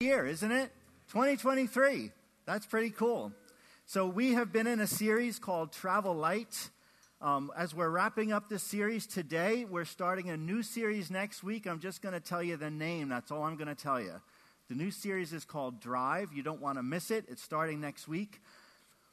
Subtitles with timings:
[0.00, 0.70] year, isn't it?
[1.08, 2.12] 2023.
[2.46, 3.32] That's pretty cool.
[3.84, 6.70] So, we have been in a series called Travel Light.
[7.20, 11.66] Um, as we're wrapping up this series today, we're starting a new series next week.
[11.66, 13.08] I'm just going to tell you the name.
[13.08, 14.12] That's all I'm going to tell you.
[14.68, 16.32] The new series is called Drive.
[16.32, 17.24] You don't want to miss it.
[17.26, 18.40] It's starting next week.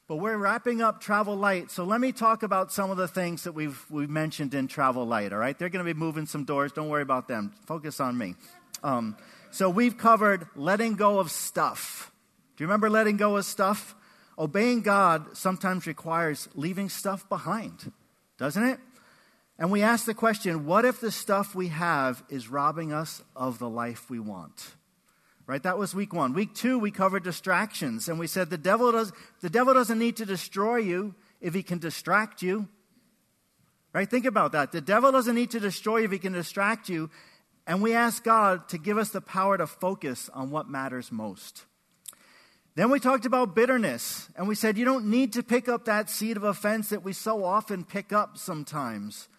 [0.08, 1.72] But we're wrapping up Travel Light.
[1.72, 5.08] So let me talk about some of the things that we've, we've mentioned in Travel
[5.08, 5.58] Light, all right?
[5.58, 6.72] They're going to be moving some doors.
[6.72, 7.56] Don't worry about them.
[7.66, 8.36] Focus on me.
[8.84, 9.18] Um,
[9.56, 12.12] so we've covered letting go of stuff.
[12.58, 13.96] Do you remember letting go of stuff?
[14.38, 17.94] Obeying God sometimes requires leaving stuff behind,
[18.38, 18.80] doesn't it?
[19.58, 23.58] And we ask the question what if the stuff we have is robbing us of
[23.58, 24.76] the life we want?
[25.48, 25.64] Right?
[25.64, 26.34] That was week one.
[26.34, 30.18] Week two, we covered distractions, and we said the devil, does, the devil doesn't need
[30.18, 32.68] to destroy you if he can distract you.
[33.94, 34.10] Right?
[34.10, 34.74] Think about that.
[34.74, 37.10] The devil doesn't need to destroy you if he can distract you.
[37.68, 41.66] And we ask God to give us the power to focus on what matters most.
[42.76, 46.10] Then we talked about bitterness, and we said you don't need to pick up that
[46.10, 49.30] seed of offense that we so often pick up sometimes.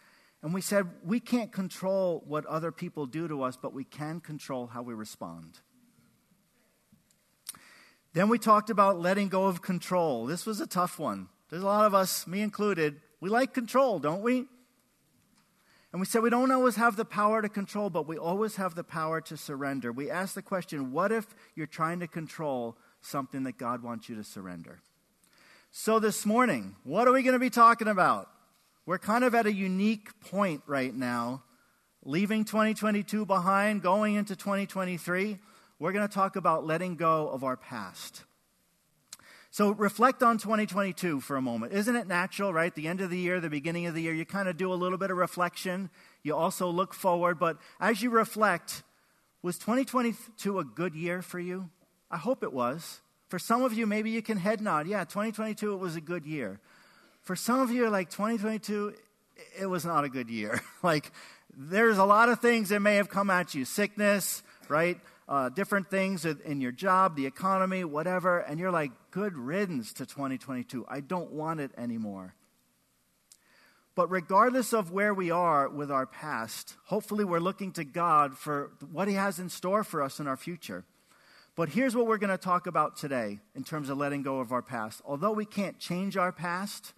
[0.43, 4.21] And we said we can't control what other people do to us, but we can
[4.21, 5.61] control how we respond.
[8.15, 10.25] Then we talked about letting go of control.
[10.25, 11.29] This was a tough one.
[11.51, 14.47] There's a lot of us, me included, we like control, don't we?
[15.97, 18.75] And we said we don't always have the power to control, but we always have
[18.75, 19.91] the power to surrender.
[19.91, 24.15] We asked the question what if you're trying to control something that God wants you
[24.17, 24.83] to surrender?
[25.71, 28.29] So this morning, what are we going to be talking about?
[28.85, 31.45] We're kind of at a unique point right now,
[32.05, 35.39] leaving 2022 behind, going into 2023
[35.79, 38.25] we're going to talk about letting go of our past.
[39.57, 41.73] So reflect on 2022 for a moment.
[41.73, 42.75] Isn't it natural, right?
[42.75, 44.75] The end of the year, the beginning of the year, you kind of do a
[44.77, 45.89] little bit of reflection.
[46.23, 47.39] You also look forward.
[47.39, 48.83] But as you reflect,
[49.41, 51.71] was 2022 a good year for you?
[52.11, 53.01] I hope it was.
[53.29, 54.89] For some of you, maybe you can head nod.
[54.89, 56.61] Yeah, 2022, it was a good year.
[57.23, 58.93] For some of you, like 2022,
[59.59, 60.61] it was not a good year.
[60.83, 61.11] like,
[61.57, 65.01] there's a lot of things that may have come at you sickness, right?
[65.29, 70.07] Uh, different things in your job, the economy, whatever, and you're like, good riddance to
[70.07, 70.87] 2022.
[70.89, 72.35] I don't want it anymore.
[73.97, 78.71] But regardless of where we are with our past, hopefully we're looking to God for
[78.93, 80.85] what He has in store for us in our future.
[81.57, 84.53] But here's what we're going to talk about today in terms of letting go of
[84.53, 85.01] our past.
[85.07, 86.93] Although we can't change our past,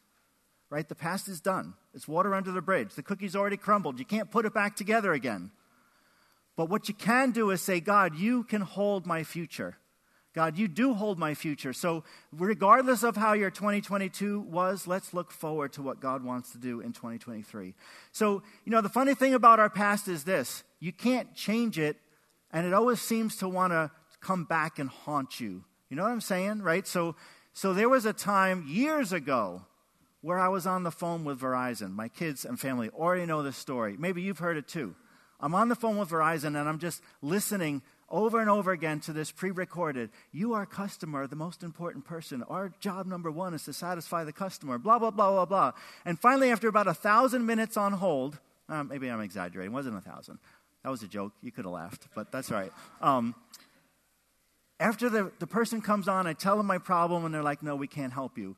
[0.68, 0.88] right?
[0.88, 1.74] The past is done.
[1.94, 2.94] It's water under the bridge.
[2.94, 4.00] The cookie's already crumbled.
[4.00, 5.52] You can't put it back together again.
[6.58, 9.76] But what you can do is say, God, you can hold my future.
[10.34, 11.72] God, you do hold my future.
[11.72, 12.02] So,
[12.32, 16.80] regardless of how your 2022 was, let's look forward to what God wants to do
[16.80, 17.74] in 2023.
[18.10, 21.96] So, you know, the funny thing about our past is this you can't change it,
[22.50, 25.62] and it always seems to want to come back and haunt you.
[25.90, 26.88] You know what I'm saying, right?
[26.88, 27.14] So,
[27.52, 29.62] so there was a time years ago
[30.22, 31.92] where I was on the phone with Verizon.
[31.92, 33.94] My kids and family already know this story.
[33.96, 34.96] Maybe you've heard it too.
[35.40, 39.12] I'm on the phone with Verizon and I'm just listening over and over again to
[39.12, 40.10] this pre recorded.
[40.32, 42.42] You are customer, the most important person.
[42.44, 45.72] Our job number one is to satisfy the customer, blah, blah, blah, blah, blah.
[46.04, 48.38] And finally, after about a thousand minutes on hold,
[48.68, 50.38] um, maybe I'm exaggerating, it wasn't a thousand.
[50.84, 51.32] That was a joke.
[51.42, 52.72] You could have laughed, but that's all right.
[53.00, 53.34] Um,
[54.80, 57.74] after the, the person comes on, I tell them my problem, and they're like, no,
[57.74, 58.56] we can't help you.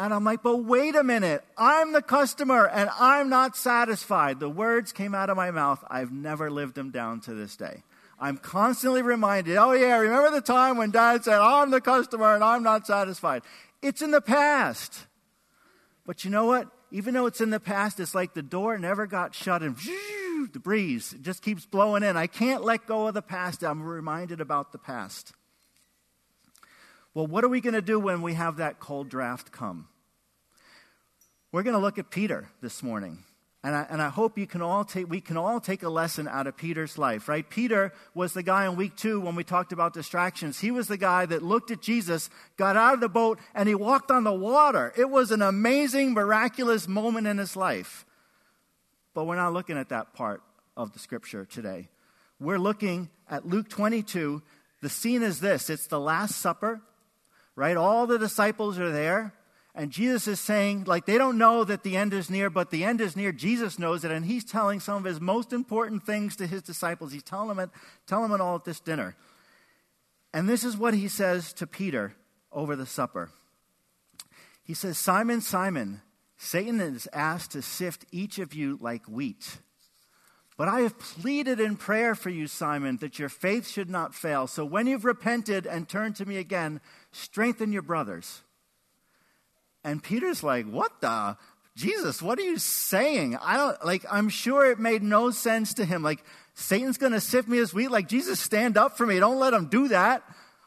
[0.00, 1.44] And I'm like, but wait a minute.
[1.58, 4.40] I'm the customer and I'm not satisfied.
[4.40, 5.84] The words came out of my mouth.
[5.90, 7.82] I've never lived them down to this day.
[8.18, 12.42] I'm constantly reminded, oh, yeah, remember the time when dad said, I'm the customer and
[12.42, 13.42] I'm not satisfied?
[13.82, 15.06] It's in the past.
[16.06, 16.68] But you know what?
[16.90, 19.76] Even though it's in the past, it's like the door never got shut and
[20.54, 22.16] the breeze just keeps blowing in.
[22.16, 23.62] I can't let go of the past.
[23.62, 25.34] I'm reminded about the past.
[27.12, 29.88] Well, what are we going to do when we have that cold draft come?
[31.52, 33.18] We're going to look at Peter this morning.
[33.62, 36.26] And I, and I hope you can all take, we can all take a lesson
[36.28, 37.48] out of Peter's life, right?
[37.48, 40.60] Peter was the guy in week two when we talked about distractions.
[40.60, 43.74] He was the guy that looked at Jesus, got out of the boat, and he
[43.74, 44.94] walked on the water.
[44.96, 48.06] It was an amazing, miraculous moment in his life.
[49.12, 50.42] But we're not looking at that part
[50.76, 51.88] of the scripture today.
[52.38, 54.40] We're looking at Luke 22.
[54.80, 56.80] The scene is this it's the Last Supper,
[57.56, 57.76] right?
[57.76, 59.34] All the disciples are there.
[59.74, 62.84] And Jesus is saying, like, they don't know that the end is near, but the
[62.84, 63.30] end is near.
[63.30, 67.12] Jesus knows it, and he's telling some of his most important things to his disciples.
[67.12, 67.70] He's telling them it,
[68.06, 69.16] telling them it all at this dinner.
[70.34, 72.14] And this is what he says to Peter
[72.52, 73.30] over the supper.
[74.64, 76.02] He says, Simon, Simon,
[76.36, 79.58] Satan is asked to sift each of you like wheat.
[80.56, 84.46] But I have pleaded in prayer for you, Simon, that your faith should not fail.
[84.46, 86.80] So when you've repented and turned to me again,
[87.12, 88.42] strengthen your brothers.
[89.84, 91.36] And Peter's like, What the?
[91.76, 93.36] Jesus, what are you saying?
[93.40, 96.02] I don't, like, I'm sure it made no sense to him.
[96.02, 96.22] Like,
[96.52, 97.90] Satan's going to sift me as wheat.
[97.90, 99.18] Like, Jesus, stand up for me.
[99.18, 100.22] Don't let him do that.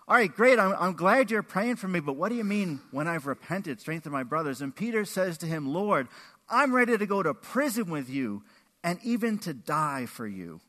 [0.07, 0.59] All right, great.
[0.59, 3.79] I'm, I'm glad you're praying for me, but what do you mean when I've repented,
[3.79, 4.61] strengthen my brothers?
[4.61, 6.07] And Peter says to him, Lord,
[6.49, 8.43] I'm ready to go to prison with you
[8.83, 10.61] and even to die for you.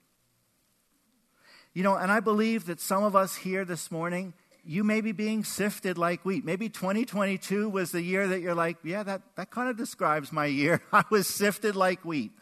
[1.72, 4.34] You know, and I believe that some of us here this morning,
[4.66, 6.44] you may be being sifted like wheat.
[6.44, 10.46] Maybe 2022 was the year that you're like, yeah, that, that kind of describes my
[10.46, 10.82] year.
[10.92, 12.32] I was sifted like wheat.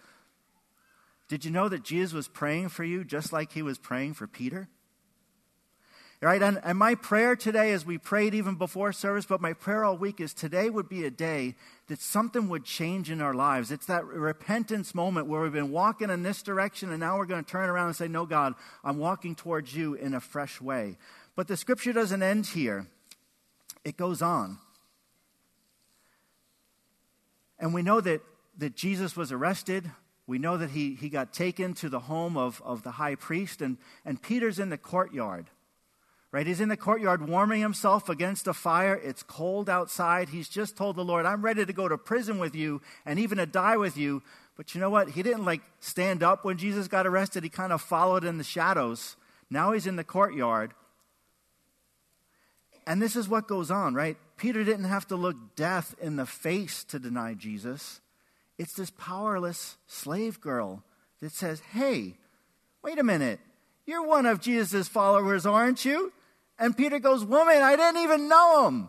[1.29, 4.27] Did you know that Jesus was praying for you just like he was praying for
[4.27, 4.69] Peter?
[6.21, 6.41] Right?
[6.41, 9.97] And, and my prayer today, as we prayed even before service, but my prayer all
[9.97, 11.57] week is today would be a day
[11.89, 13.73] that something would change in our lives.
[13.73, 17.43] It's that repentance moment where we've been walking in this direction and now we're going
[17.43, 18.55] to turn around and say, No, God,
[18.85, 20.97] I'm walking towards you in a fresh way.
[21.34, 22.87] But the scripture doesn't end here,
[23.84, 24.58] it goes on.
[27.58, 28.20] And we know that,
[28.58, 29.90] that Jesus was arrested.
[30.26, 33.61] We know that he, he got taken to the home of, of the high priest,
[33.61, 35.46] and, and Peter's in the courtyard
[36.32, 36.46] right?
[36.46, 38.94] He's in the courtyard warming himself against a fire.
[38.94, 40.31] It's cold outside.
[40.31, 43.38] He's just told the Lord, I'm ready to go to prison with you and even
[43.38, 44.23] to die with you.
[44.56, 45.11] But you know what?
[45.11, 47.44] He didn't like stand up when Jesus got arrested.
[47.44, 49.17] He kind of followed in the shadows.
[49.50, 50.73] Now he's in the courtyard.
[52.87, 54.17] And this is what goes on, right?
[54.37, 58.00] Peter didn't have to look death in the face to deny Jesus.
[58.58, 60.82] It's this powerless slave girl
[61.20, 62.17] that says, Hey,
[62.82, 63.40] wait a minute.
[63.87, 66.12] You're one of Jesus' followers, aren't you?
[66.58, 68.88] And Peter goes, Woman, I didn't even know him.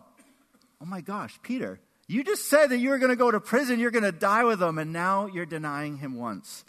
[0.81, 3.80] Oh my gosh, Peter, you just said that you were going to go to prison,
[3.80, 6.66] you're going to die with him, and now you're denying him once.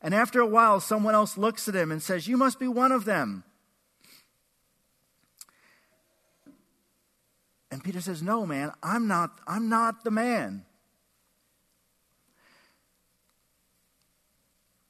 [0.00, 2.92] And after a while, someone else looks at him and says, You must be one
[2.92, 3.44] of them.
[7.74, 10.64] And Peter says, No, man, I'm not, I'm not the man.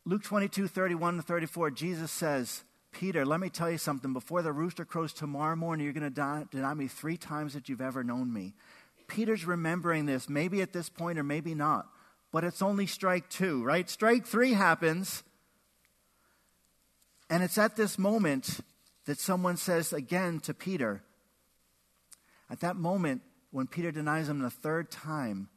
[0.04, 4.12] Luke 22, 31 to 34, Jesus says, Peter, let me tell you something.
[4.12, 7.81] Before the rooster crows tomorrow morning, you're going to deny me three times that you've
[7.81, 8.52] ever known me.
[9.08, 11.86] Peter's remembering this, maybe at this point or maybe not,
[12.32, 13.88] but it's only strike two, right?
[13.88, 15.22] Strike three happens,
[17.31, 18.60] and it's at this moment
[19.06, 21.02] that someone says again to Peter,
[22.50, 25.49] at that moment, when Peter denies him the third time,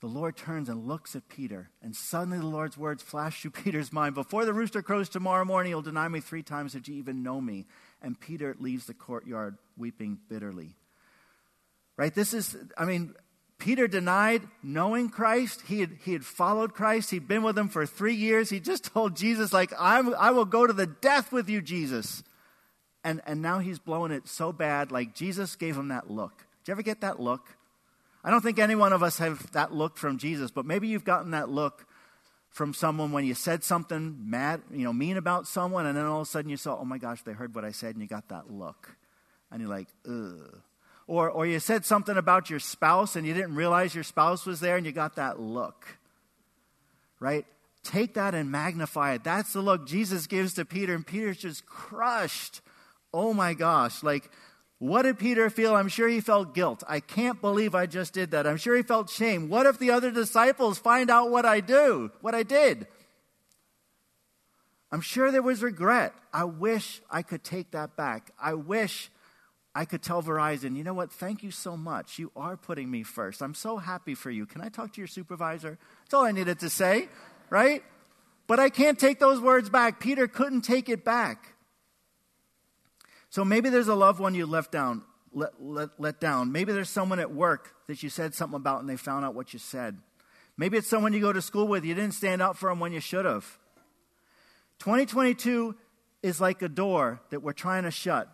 [0.00, 3.92] the Lord turns and looks at Peter, and suddenly the Lord's words flash through Peter's
[3.92, 7.22] mind Before the rooster crows tomorrow morning, you'll deny me three times that you even
[7.22, 7.66] know me.
[8.00, 10.76] And Peter leaves the courtyard weeping bitterly.
[11.98, 12.14] Right?
[12.14, 13.14] This is, I mean,
[13.58, 15.60] Peter denied knowing Christ.
[15.66, 17.10] He had, he had followed Christ.
[17.10, 18.48] He'd been with him for three years.
[18.48, 22.22] He just told Jesus, like, I'm, I will go to the death with you, Jesus.
[23.02, 26.36] And, and now he's blowing it so bad, like Jesus gave him that look.
[26.64, 27.56] Did you ever get that look?
[28.22, 31.04] I don't think any one of us have that look from Jesus, but maybe you've
[31.04, 31.86] gotten that look
[32.50, 36.20] from someone when you said something mad, you know, mean about someone, and then all
[36.20, 38.08] of a sudden you saw, oh my gosh, they heard what I said, and you
[38.08, 38.96] got that look.
[39.50, 40.60] And you're like, ugh.
[41.06, 44.60] Or, or you said something about your spouse, and you didn't realize your spouse was
[44.60, 45.86] there, and you got that look.
[47.18, 47.46] Right?
[47.82, 49.24] Take that and magnify it.
[49.24, 52.60] That's the look Jesus gives to Peter, and Peter's just crushed.
[53.12, 54.02] Oh my gosh.
[54.02, 54.30] Like,
[54.78, 55.74] what did Peter feel?
[55.74, 56.82] I'm sure he felt guilt.
[56.88, 58.46] I can't believe I just did that.
[58.46, 59.48] I'm sure he felt shame.
[59.48, 62.86] What if the other disciples find out what I do, what I did?
[64.90, 66.14] I'm sure there was regret.
[66.32, 68.30] I wish I could take that back.
[68.40, 69.10] I wish
[69.74, 71.12] I could tell Verizon, you know what?
[71.12, 72.18] Thank you so much.
[72.18, 73.40] You are putting me first.
[73.40, 74.46] I'm so happy for you.
[74.46, 75.78] Can I talk to your supervisor?
[76.02, 77.08] That's all I needed to say,
[77.50, 77.84] right?
[78.48, 80.00] But I can't take those words back.
[80.00, 81.54] Peter couldn't take it back.
[83.30, 86.50] So maybe there's a loved one you left down, let, let, let down.
[86.52, 89.52] Maybe there's someone at work that you said something about and they found out what
[89.52, 89.98] you said.
[90.56, 91.84] Maybe it's someone you go to school with.
[91.84, 93.58] You didn't stand up for them when you should have.
[94.80, 95.76] 2022
[96.22, 98.28] is like a door that we're trying to shut.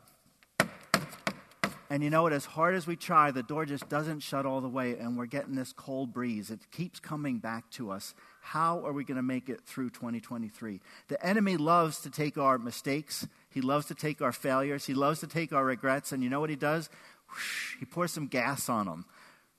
[1.89, 2.33] And you know what?
[2.33, 5.27] As hard as we try, the door just doesn't shut all the way, and we're
[5.27, 6.51] getting this cold breeze.
[6.51, 8.13] It keeps coming back to us.
[8.41, 10.81] How are we going to make it through 2023?
[11.07, 15.21] The enemy loves to take our mistakes, he loves to take our failures, he loves
[15.21, 16.91] to take our regrets, and you know what he does?
[17.31, 19.07] Whoosh, he pours some gas on them,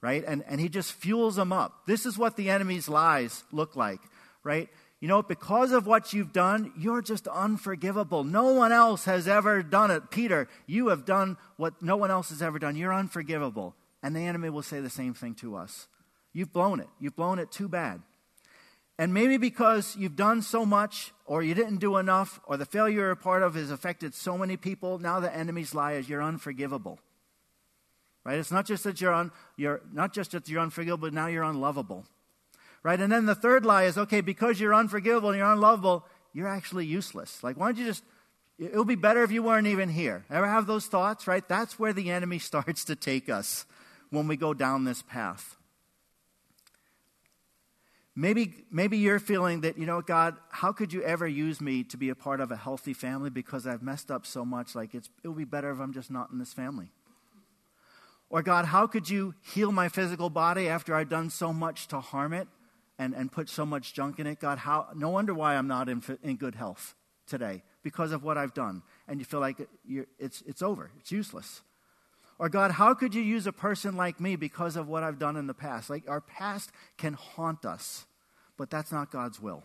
[0.01, 0.23] right?
[0.23, 1.87] And, and he just fuels them up.
[1.87, 3.99] This is what the enemy's lies look like,
[4.43, 4.69] right?
[4.99, 8.23] You know, because of what you've done, you're just unforgivable.
[8.23, 10.11] No one else has ever done it.
[10.11, 12.75] Peter, you have done what no one else has ever done.
[12.75, 13.73] You're unforgivable.
[14.03, 15.87] And the enemy will say the same thing to us.
[16.33, 16.89] You've blown it.
[16.99, 18.03] You've blown it too bad.
[18.99, 22.95] And maybe because you've done so much, or you didn't do enough, or the failure
[22.95, 26.23] you're a part of has affected so many people, now the enemy's lie is you're
[26.23, 26.99] unforgivable.
[28.23, 28.39] Right?
[28.39, 31.43] It's not just that you're, un, you're not just that you're unforgivable, but now you're
[31.43, 32.05] unlovable.
[32.81, 32.99] Right?
[32.99, 36.85] And then the third lie is okay, because you're unforgivable and you're unlovable, you're actually
[36.85, 37.43] useless.
[37.43, 38.03] Like, why don't you just
[38.59, 40.25] it would be better if you weren't even here.
[40.31, 41.47] Ever have those thoughts, right?
[41.47, 43.65] That's where the enemy starts to take us
[44.09, 45.56] when we go down this path.
[48.19, 51.97] Maybe, maybe you're feeling that, you know, God, how could you ever use me to
[51.97, 54.73] be a part of a healthy family because I've messed up so much?
[54.73, 56.89] Like, it would be better if I'm just not in this family.
[58.31, 61.99] Or, God, how could you heal my physical body after I've done so much to
[61.99, 62.47] harm it
[62.97, 64.39] and, and put so much junk in it?
[64.39, 66.95] God, how, no wonder why I'm not in, in good health
[67.27, 68.81] today because of what I've done.
[69.07, 69.57] And you feel like
[70.17, 71.61] it's, it's over, it's useless.
[72.39, 75.37] Or, God, how could you use a person like me because of what I've done
[75.37, 75.89] in the past?
[75.89, 78.05] Like, our past can haunt us,
[78.57, 79.63] but that's not God's will,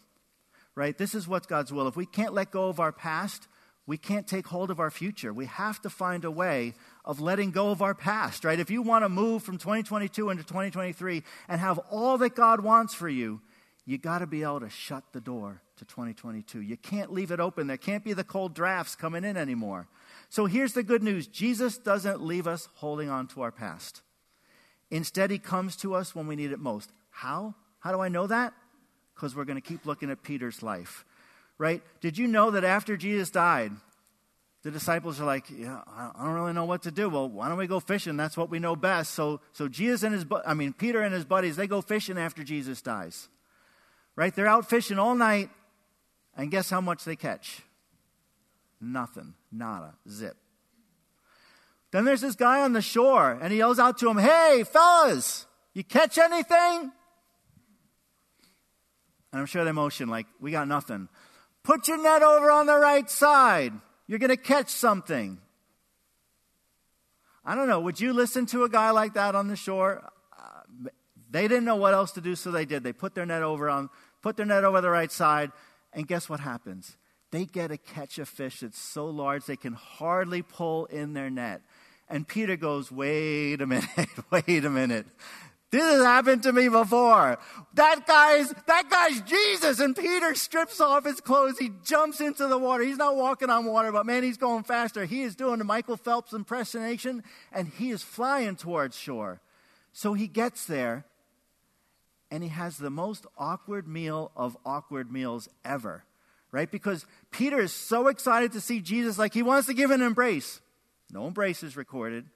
[0.75, 0.97] right?
[0.97, 1.87] This is what's God's will.
[1.87, 3.47] If we can't let go of our past,
[3.87, 5.33] we can't take hold of our future.
[5.33, 6.75] We have to find a way
[7.05, 8.59] of letting go of our past, right?
[8.59, 12.95] If you want to move from 2022 into 2023 and have all that God wants
[12.95, 13.41] for you,
[13.85, 16.61] you got to be able to shut the door to 2022.
[16.61, 17.67] You can't leave it open.
[17.67, 19.88] There can't be the cold drafts coming in anymore.
[20.33, 24.01] So here's the good news Jesus doesn't leave us holding on to our past.
[24.91, 26.91] Instead, he comes to us when we need it most.
[27.11, 27.55] How?
[27.81, 28.55] How do I know that?
[29.15, 31.05] Because we're going to keep looking at Peter's life.
[31.59, 31.83] Right?
[32.01, 33.73] Did you know that after Jesus died,
[34.62, 37.11] the disciples are like, yeah, I don't really know what to do.
[37.11, 38.17] Well, why don't we go fishing?
[38.17, 39.12] That's what we know best.
[39.12, 42.43] So, so Jesus and his, I mean, Peter and his buddies, they go fishing after
[42.43, 43.29] Jesus dies.
[44.17, 44.35] Right?
[44.35, 45.51] They're out fishing all night,
[46.35, 47.61] and guess how much they catch?
[48.83, 49.35] Nothing.
[49.53, 49.95] Nada.
[50.11, 50.37] Zip.
[51.93, 55.47] Then there's this guy on the shore, and he yells out to him, Hey, fellas,
[55.73, 56.91] you catch anything?
[59.33, 61.09] And I'm sure the emotion, like, we got nothing.
[61.62, 63.73] Put your net over on the right side.
[64.07, 65.39] You're going to catch something.
[67.45, 67.81] I don't know.
[67.81, 70.03] Would you listen to a guy like that on the shore?
[70.37, 70.91] Uh,
[71.31, 72.83] they didn't know what else to do, so they did.
[72.83, 73.91] They put their net over on,
[74.23, 75.53] put their net over the right side,
[75.93, 76.97] and guess what happens?
[77.33, 81.31] They get to catch a fish that's so large they can hardly pull in their
[81.31, 81.62] net.
[82.09, 83.89] And Peter goes, Wait a minute,
[84.31, 85.07] wait a minute.
[85.71, 87.39] This has happened to me before.
[87.73, 89.81] That guy's, that guy's Jesus.
[89.81, 91.59] And Peter strips off his clothes.
[91.59, 92.85] He jumps into the water.
[92.85, 95.07] He's not walking on water, but man, he's going faster.
[95.07, 99.41] He is doing the Michael Phelps impersonation and he is flying towards shore.
[99.95, 101.07] So he gets there
[102.31, 106.05] and he has the most awkward meal of awkward meals ever
[106.52, 106.71] right?
[106.71, 110.61] Because Peter is so excited to see Jesus, like he wants to give an embrace.
[111.11, 112.26] No embrace is recorded.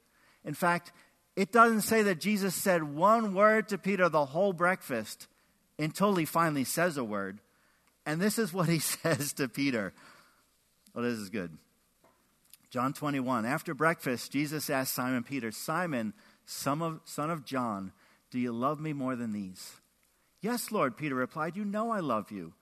[0.45, 0.93] In fact,
[1.37, 5.29] it doesn't say that Jesus said one word to Peter the whole breakfast
[5.79, 7.41] until he finally says a word.
[8.07, 9.93] And this is what he says to Peter.
[10.95, 11.57] Well, this is good.
[12.71, 13.45] John 21.
[13.45, 16.15] After breakfast, Jesus asked Simon Peter, Simon,
[16.47, 17.93] son of, son of John,
[18.31, 19.73] do you love me more than these?
[20.41, 22.55] Yes, Lord, Peter replied, You know I love you.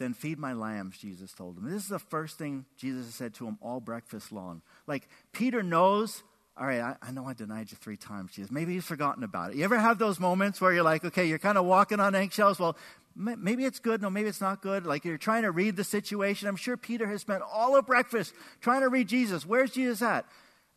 [0.00, 1.70] Then feed my lambs, Jesus told him.
[1.70, 4.62] This is the first thing Jesus said to him all breakfast long.
[4.86, 6.22] Like, Peter knows,
[6.56, 8.50] all right, I, I know I denied you three times, Jesus.
[8.50, 9.58] Maybe he's forgotten about it.
[9.58, 12.58] You ever have those moments where you're like, okay, you're kind of walking on eggshells?
[12.58, 12.78] Well,
[13.14, 14.86] maybe it's good, no, maybe it's not good.
[14.86, 16.48] Like, you're trying to read the situation.
[16.48, 19.44] I'm sure Peter has spent all of breakfast trying to read Jesus.
[19.44, 20.24] Where's Jesus at?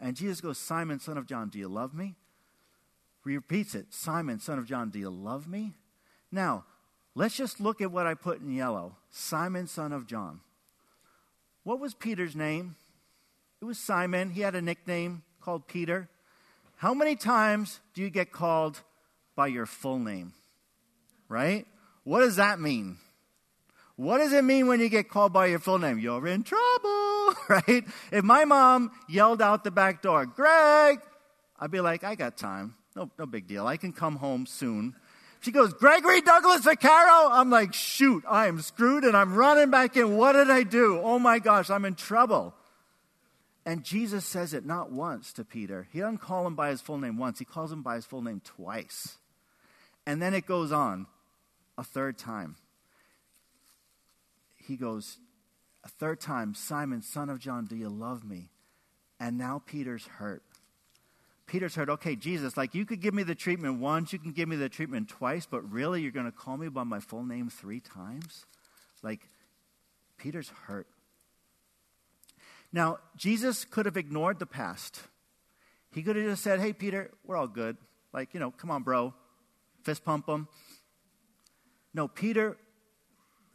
[0.02, 2.16] And Jesus goes, Simon, son of John, do you love me?
[3.26, 5.76] He repeats it Simon, son of John, do you love me?
[6.30, 6.66] Now,
[7.16, 10.40] Let's just look at what I put in yellow Simon, son of John.
[11.64, 12.76] What was Peter's name?
[13.62, 14.32] It was Simon.
[14.32, 16.10] He had a nickname called Peter.
[16.78, 18.82] How many times do you get called
[19.36, 20.34] by your full name?
[21.30, 21.66] Right?
[22.04, 22.98] What does that mean?
[23.96, 26.00] What does it mean when you get called by your full name?
[26.00, 27.86] You're in trouble, right?
[28.12, 31.00] If my mom yelled out the back door, Greg,
[31.60, 32.76] I'd be like, I got time.
[32.96, 33.66] No, no big deal.
[33.66, 34.96] I can come home soon.
[35.44, 37.30] She goes, Gregory Douglas Vaccaro?
[37.30, 40.16] I'm like, shoot, I am screwed and I'm running back in.
[40.16, 41.02] What did I do?
[41.04, 42.54] Oh my gosh, I'm in trouble.
[43.66, 45.90] And Jesus says it not once to Peter.
[45.92, 48.22] He doesn't call him by his full name once, he calls him by his full
[48.22, 49.18] name twice.
[50.08, 51.08] And then it goes on
[51.78, 52.56] a third time.
[54.56, 55.18] He goes,
[55.84, 58.50] a third time, Simon, son of John, do you love me?
[59.20, 60.44] And now Peter's hurt.
[61.46, 64.48] Peter's heard, okay, Jesus, like you could give me the treatment once, you can give
[64.48, 67.50] me the treatment twice, but really you're going to call me by my full name
[67.50, 68.46] three times?
[69.02, 69.30] Like,
[70.18, 70.88] Peter's hurt.
[72.72, 75.02] Now, Jesus could have ignored the past.
[75.92, 77.78] He could have just said, hey, Peter, we're all good.
[78.14, 79.14] Like, you know, come on, bro.
[79.84, 80.48] Fist pump him.
[81.94, 82.58] No, Peter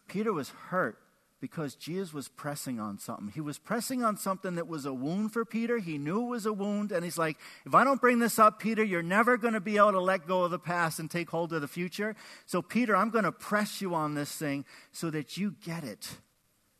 [0.09, 0.99] Peter was hurt
[1.40, 3.28] because Jesus was pressing on something.
[3.28, 5.78] He was pressing on something that was a wound for Peter.
[5.78, 8.59] He knew it was a wound, and he's like, If I don't bring this up,
[8.59, 11.30] Peter, you're never going to be able to let go of the past and take
[11.30, 12.16] hold of the future.
[12.47, 16.09] So, Peter, I'm going to press you on this thing so that you get it.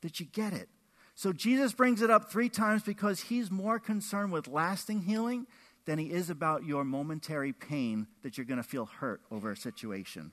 [0.03, 0.69] That you get it.
[1.15, 5.47] So, Jesus brings it up three times because he's more concerned with lasting healing
[5.87, 9.57] than he is about your momentary pain that you're going to feel hurt over a
[9.57, 10.33] situation.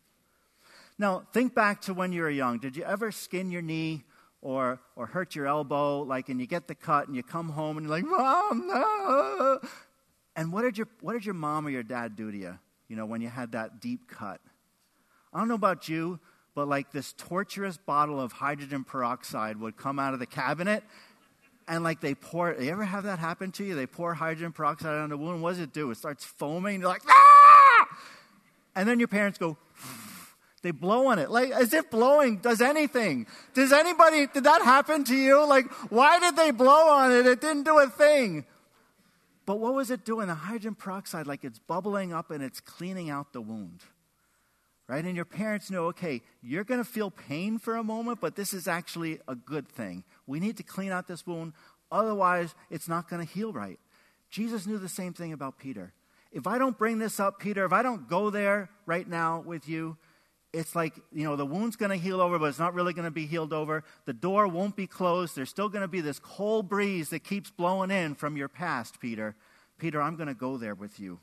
[0.98, 2.60] Now, think back to when you were young.
[2.60, 4.04] Did you ever skin your knee
[4.46, 7.78] or, or hurt your elbow, like, and you get the cut and you come home
[7.78, 9.60] and you're like, Mom, no.
[10.36, 12.96] And what did your, what did your mom or your dad do to you, you
[12.96, 14.40] know, when you had that deep cut?
[15.34, 16.20] I don't know about you,
[16.54, 20.84] but like this torturous bottle of hydrogen peroxide would come out of the cabinet
[21.68, 25.00] and like they pour you ever have that happen to you they pour hydrogen peroxide
[25.00, 27.88] on the wound what does it do it starts foaming you're like ah!
[28.76, 29.58] and then your parents go
[30.66, 33.28] they blow on it, like as if blowing does anything.
[33.54, 35.46] Does anybody, did that happen to you?
[35.48, 37.28] Like, why did they blow on it?
[37.28, 38.46] It didn't do a thing.
[39.46, 40.28] But what was it doing?
[40.28, 43.82] The hydrogen peroxide, like it's bubbling up and it's cleaning out the wound.
[44.88, 45.06] Right?
[45.06, 48.52] And your parents know, okay, you're going to feel pain for a moment, but this
[48.52, 50.04] is actually a good thing.
[50.26, 51.54] We need to clean out this wound,
[51.92, 53.80] otherwise, it's not going to heal right.
[54.32, 55.94] Jesus knew the same thing about Peter.
[56.32, 59.70] If I don't bring this up, Peter, if I don't go there right now with
[59.70, 59.98] you,
[60.56, 63.06] it's like, you know, the wound's going to heal over, but it's not really going
[63.06, 63.84] to be healed over.
[64.06, 65.36] The door won't be closed.
[65.36, 69.02] There's still going to be this cold breeze that keeps blowing in from your past,
[69.02, 69.36] Peter.
[69.78, 71.20] Peter, I'm going to go there with you.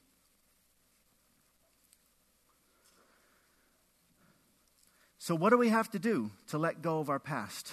[5.18, 7.72] So, what do we have to do to let go of our past?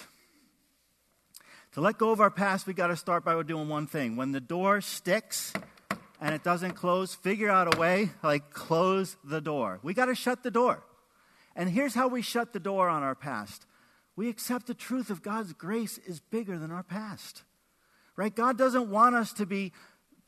[1.72, 4.16] To let go of our past, we got to start by doing one thing.
[4.16, 5.52] When the door sticks
[6.20, 9.78] and it doesn't close, figure out a way, like close the door.
[9.82, 10.82] We got to shut the door.
[11.60, 13.66] And here's how we shut the door on our past
[14.16, 17.42] we accept the truth of God's grace is bigger than our past.
[18.16, 18.34] Right?
[18.34, 19.74] God doesn't want us to be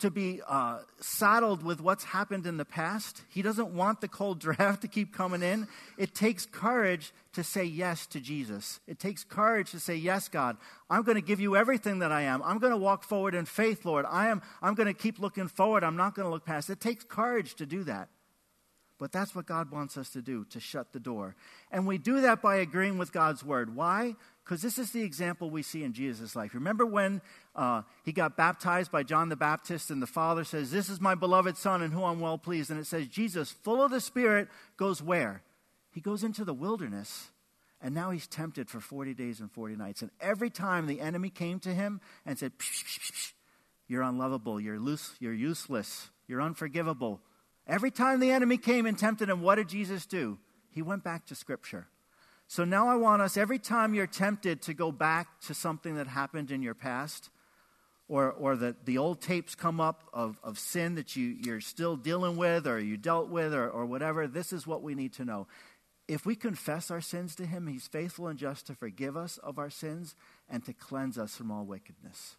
[0.00, 3.22] to be uh, saddled with what's happened in the past.
[3.30, 5.68] He doesn't want the cold draft to keep coming in.
[5.96, 8.80] It takes courage to say yes to Jesus.
[8.86, 10.58] It takes courage to say, Yes, God,
[10.90, 12.42] I'm going to give you everything that I am.
[12.42, 14.04] I'm going to walk forward in faith, Lord.
[14.06, 15.82] I am, I'm going to keep looking forward.
[15.82, 16.68] I'm not going to look past.
[16.68, 18.10] It takes courage to do that.
[19.02, 21.34] But that's what God wants us to do, to shut the door.
[21.72, 23.74] And we do that by agreeing with God's word.
[23.74, 24.14] Why?
[24.44, 26.54] Because this is the example we see in Jesus' life.
[26.54, 27.20] Remember when
[27.56, 31.16] uh, he got baptized by John the Baptist, and the Father says, This is my
[31.16, 32.70] beloved Son in whom I'm well pleased.
[32.70, 35.42] And it says, Jesus, full of the Spirit, goes where?
[35.90, 37.32] He goes into the wilderness.
[37.80, 40.02] And now he's tempted for 40 days and 40 nights.
[40.02, 43.32] And every time the enemy came to him and said, psh, psh, psh,
[43.88, 47.20] You're unlovable, you're, loose, you're useless, you're unforgivable,
[47.66, 50.38] Every time the enemy came and tempted him, what did Jesus do?
[50.70, 51.86] He went back to Scripture.
[52.48, 56.06] So now I want us, every time you're tempted to go back to something that
[56.06, 57.30] happened in your past,
[58.08, 61.96] or, or that the old tapes come up of, of sin that you, you're still
[61.96, 65.24] dealing with, or you dealt with, or, or whatever, this is what we need to
[65.24, 65.46] know.
[66.08, 69.58] If we confess our sins to Him, He's faithful and just to forgive us of
[69.58, 70.14] our sins
[70.46, 72.36] and to cleanse us from all wickedness.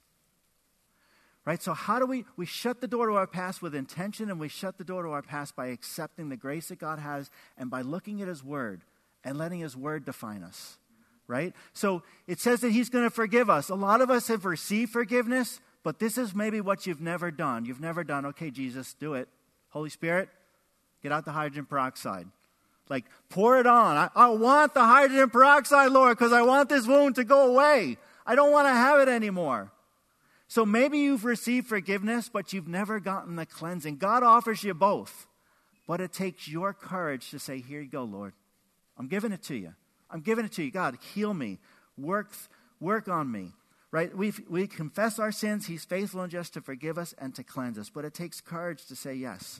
[1.46, 1.62] Right?
[1.62, 2.24] So, how do we?
[2.38, 5.10] We shut the door to our past with intention, and we shut the door to
[5.10, 8.82] our past by accepting the grace that God has and by looking at His Word
[9.26, 10.78] and letting His Word define us.
[11.28, 11.54] Right?
[11.74, 13.70] So, it says that He's going to forgive us.
[13.70, 17.66] A lot of us have received forgiveness, but this is maybe what you've never done.
[17.66, 19.28] You've never done, okay, Jesus, do it.
[19.70, 20.30] Holy Spirit,
[21.02, 22.28] get out the hydrogen peroxide.
[22.88, 23.98] Like, pour it on.
[23.98, 27.98] I, I want the hydrogen peroxide, Lord, because I want this wound to go away.
[28.26, 29.72] I don't want to have it anymore.
[30.54, 33.98] So maybe you've received forgiveness, but you've never gotten the cleansing.
[33.98, 35.26] God offers you both,
[35.88, 38.34] but it takes your courage to say, Here you go, Lord.
[38.96, 39.74] I'm giving it to you.
[40.12, 40.70] I'm giving it to you.
[40.70, 41.58] God, heal me.
[41.98, 42.34] Work,
[42.80, 43.54] work on me.
[43.90, 44.16] Right?
[44.16, 45.66] we we confess our sins.
[45.66, 47.90] He's faithful and just to forgive us and to cleanse us.
[47.90, 49.60] But it takes courage to say yes.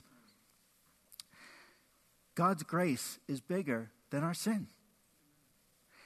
[2.36, 4.68] God's grace is bigger than our sin.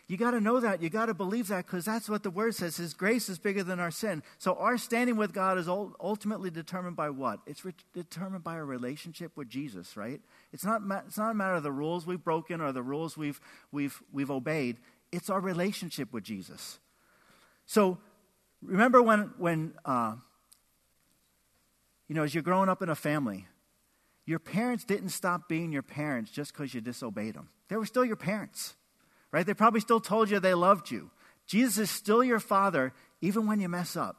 [0.08, 0.82] You got to know that.
[0.82, 2.78] You got to believe that because that's what the word says.
[2.78, 4.22] His grace is bigger than our sin.
[4.38, 7.40] So our standing with God is ultimately determined by what?
[7.46, 10.22] It's re- determined by our relationship with Jesus, right?
[10.50, 13.18] It's not, ma- it's not a matter of the rules we've broken or the rules
[13.18, 13.38] we've,
[13.70, 14.78] we've, we've obeyed.
[15.12, 16.78] It's our relationship with Jesus.
[17.66, 17.98] So
[18.62, 20.14] remember when, when uh,
[22.08, 23.46] you know, as you're growing up in a family,
[24.24, 27.50] your parents didn't stop being your parents just because you disobeyed them.
[27.68, 28.74] They were still your parents
[29.32, 29.46] right?
[29.46, 31.10] They probably still told you they loved you.
[31.46, 34.16] Jesus is still your father, even when you mess up.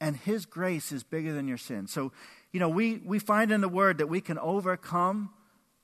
[0.00, 1.88] And his grace is bigger than your sin.
[1.88, 2.12] So,
[2.52, 5.30] you know, we, we find in the word that we can overcome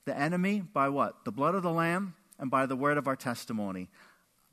[0.05, 1.25] the enemy by what?
[1.25, 3.89] The blood of the Lamb and by the word of our testimony.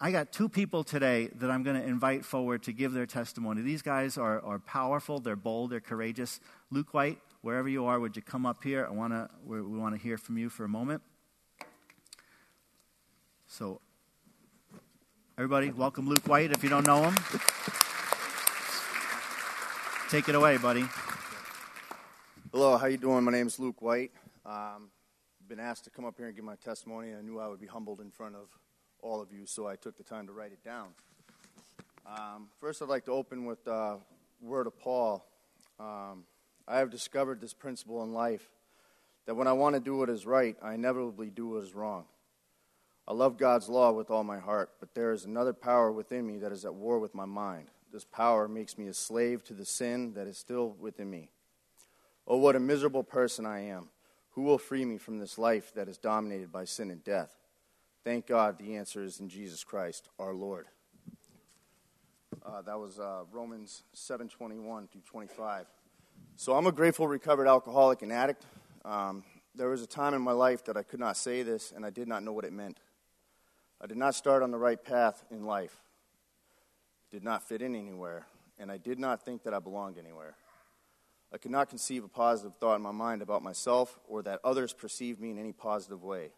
[0.00, 3.62] I got two people today that I'm going to invite forward to give their testimony.
[3.62, 6.40] These guys are, are powerful, they're bold, they're courageous.
[6.72, 8.84] Luke White, wherever you are, would you come up here?
[8.84, 11.02] I want to, we want to hear from you for a moment.
[13.52, 13.82] So,
[15.36, 17.14] everybody, welcome Luke White if you don't know him.
[20.08, 20.86] Take it away, buddy.
[22.50, 23.22] Hello, how you doing?
[23.24, 24.10] My name is Luke White.
[24.46, 24.88] Um,
[25.46, 27.12] been asked to come up here and give my testimony.
[27.12, 28.48] I knew I would be humbled in front of
[29.02, 30.88] all of you, so I took the time to write it down.
[32.06, 33.96] Um, first, I'd like to open with uh,
[34.40, 35.26] word of Paul.
[35.78, 36.24] Um,
[36.66, 38.48] I have discovered this principle in life
[39.26, 42.06] that when I want to do what is right, I inevitably do what is wrong.
[43.06, 46.38] I love God's law with all my heart, but there is another power within me
[46.38, 47.68] that is at war with my mind.
[47.92, 51.30] This power makes me a slave to the sin that is still within me.
[52.26, 53.88] Oh, what a miserable person I am.
[54.30, 57.30] Who will free me from this life that is dominated by sin and death?
[58.04, 60.66] Thank God the answer is in Jesus Christ, our Lord.
[62.44, 65.66] Uh, that was uh, Romans 7:21 through 25.
[66.36, 68.46] So I'm a grateful recovered alcoholic and addict.
[68.84, 69.22] Um,
[69.54, 71.90] there was a time in my life that I could not say this, and I
[71.90, 72.78] did not know what it meant.
[73.82, 75.82] I did not start on the right path in life,
[77.10, 80.36] did not fit in anywhere, and I did not think that I belonged anywhere.
[81.34, 84.72] I could not conceive a positive thought in my mind about myself or that others
[84.72, 86.30] perceived me in any positive way.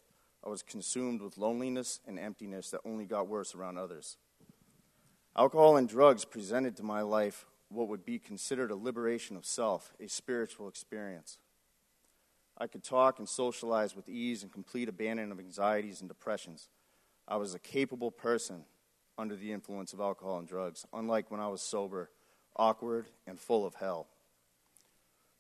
[0.43, 4.17] I was consumed with loneliness and emptiness that only got worse around others.
[5.37, 9.93] Alcohol and drugs presented to my life what would be considered a liberation of self,
[10.01, 11.39] a spiritual experience.
[12.57, 16.69] I could talk and socialize with ease and complete abandon of anxieties and depressions.
[17.27, 18.65] I was a capable person
[19.17, 22.11] under the influence of alcohol and drugs, unlike when I was sober,
[22.57, 24.09] awkward, and full of hell.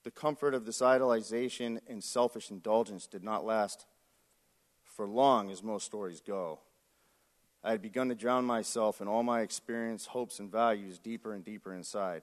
[0.04, 3.86] The comfort of this idolization and selfish indulgence did not last
[4.84, 6.60] for long, as most stories go.
[7.64, 11.44] I had begun to drown myself in all my experience, hopes, and values deeper and
[11.44, 12.22] deeper inside.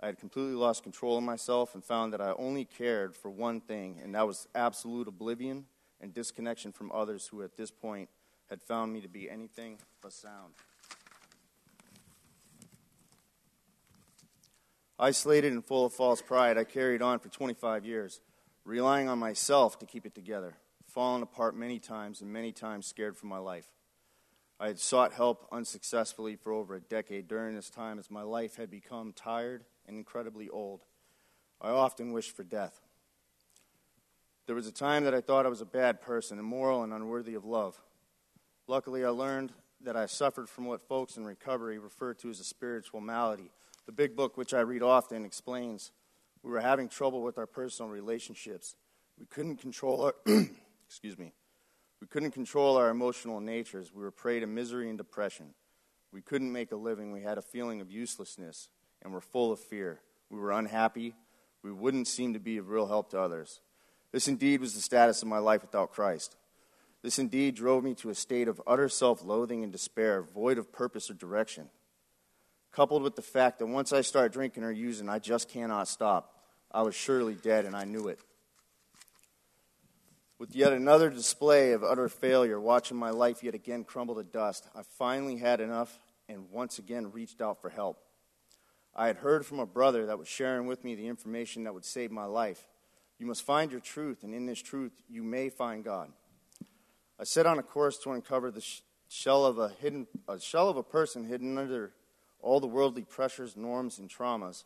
[0.00, 3.60] I had completely lost control of myself and found that I only cared for one
[3.60, 5.66] thing, and that was absolute oblivion
[6.00, 8.08] and disconnection from others who at this point
[8.52, 10.52] had found me to be anything but sound.
[14.98, 18.20] Isolated and full of false pride, I carried on for 25 years,
[18.66, 20.54] relying on myself to keep it together
[20.92, 23.66] fallen apart many times and many times scared for my life.
[24.60, 28.56] I had sought help unsuccessfully for over a decade during this time as my life
[28.56, 30.82] had become tired and incredibly old.
[31.62, 32.78] I often wished for death.
[34.44, 37.34] There was a time that I thought I was a bad person, immoral, and unworthy
[37.34, 37.80] of love.
[38.68, 42.44] Luckily, I learned that I suffered from what folks in recovery refer to as a
[42.44, 43.50] spiritual malady.
[43.86, 45.90] The big book, which I read often, explains
[46.42, 48.76] we were having trouble with our personal relationships.
[49.18, 50.14] We couldn't control our
[50.86, 51.32] excuse me.
[52.00, 53.92] We couldn't control our emotional natures.
[53.94, 55.54] We were prey to misery and depression.
[56.12, 57.12] We couldn't make a living.
[57.12, 58.68] We had a feeling of uselessness
[59.02, 60.00] and were full of fear.
[60.30, 61.14] We were unhappy.
[61.62, 63.60] We wouldn't seem to be of real help to others.
[64.10, 66.36] This indeed was the status of my life without Christ.
[67.02, 70.72] This indeed drove me to a state of utter self loathing and despair, void of
[70.72, 71.68] purpose or direction.
[72.70, 76.38] Coupled with the fact that once I start drinking or using, I just cannot stop.
[76.70, 78.20] I was surely dead, and I knew it.
[80.38, 84.66] With yet another display of utter failure, watching my life yet again crumble to dust,
[84.74, 87.98] I finally had enough and once again reached out for help.
[88.94, 91.84] I had heard from a brother that was sharing with me the information that would
[91.84, 92.66] save my life.
[93.18, 96.10] You must find your truth, and in this truth, you may find God.
[97.22, 98.66] I set on a course to uncover the
[99.08, 101.92] shell of a hidden, a shell of a person hidden under
[102.40, 104.64] all the worldly pressures, norms, and traumas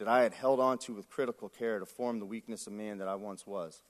[0.00, 3.06] that I had held onto with critical care to form the weakness of man that
[3.06, 3.84] I once was.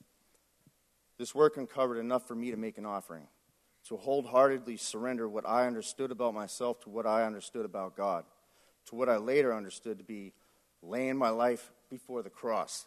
[1.17, 3.25] This work uncovered enough for me to make an offering,
[3.87, 8.25] to wholeheartedly surrender what I understood about myself to what I understood about God,
[8.89, 10.33] to what I later understood to be
[10.83, 12.85] laying my life before the cross.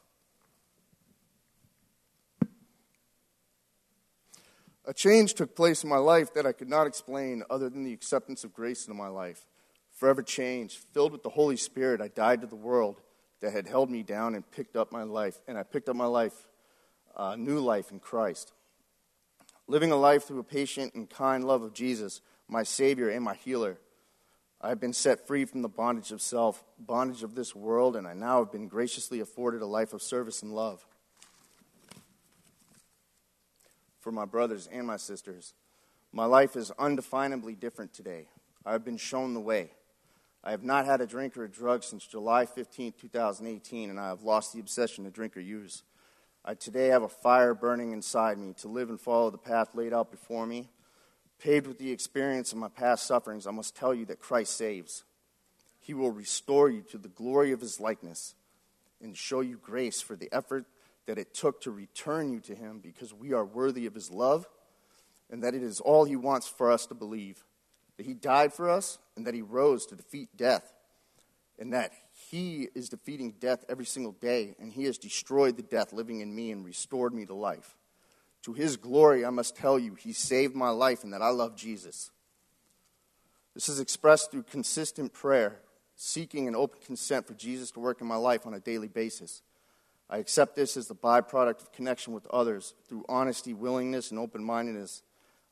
[4.87, 7.93] A change took place in my life that I could not explain other than the
[7.93, 9.47] acceptance of grace in my life.
[9.95, 13.01] Forever changed, filled with the Holy Spirit, I died to the world
[13.41, 15.39] that had held me down and picked up my life.
[15.47, 16.47] And I picked up my life
[17.17, 18.53] uh, new life in Christ.
[19.67, 23.35] Living a life through a patient and kind love of Jesus, my Savior and my
[23.35, 23.79] healer.
[24.61, 28.07] I have been set free from the bondage of self, bondage of this world, and
[28.07, 30.87] I now have been graciously afforded a life of service and love.
[34.01, 35.53] For my brothers and my sisters,
[36.11, 38.29] my life is undefinably different today.
[38.65, 39.73] I have been shown the way.
[40.43, 44.09] I have not had a drink or a drug since July 15, 2018, and I
[44.09, 45.83] have lost the obsession to drink or use.
[46.45, 49.93] I today have a fire burning inside me to live and follow the path laid
[49.93, 50.71] out before me.
[51.39, 55.05] Paved with the experience of my past sufferings, I must tell you that Christ saves.
[55.79, 58.35] He will restore you to the glory of his likeness
[59.03, 60.65] and show you grace for the effort
[61.07, 64.47] that it took to return you to him because we are worthy of his love
[65.31, 67.45] and that it is all he wants for us to believe
[67.97, 70.73] that he died for us and that he rose to defeat death
[71.59, 71.93] and that
[72.31, 76.35] he is defeating death every single day and he has destroyed the death living in
[76.35, 77.77] me and restored me to life.
[78.45, 81.57] To his glory, I must tell you, he saved my life and that I love
[81.57, 82.11] Jesus.
[83.55, 85.61] This is expressed through consistent prayer,
[85.95, 89.43] seeking an open consent for Jesus to work in my life on a daily basis.
[90.11, 94.43] I accept this as the byproduct of connection with others through honesty, willingness, and open
[94.43, 95.03] mindedness.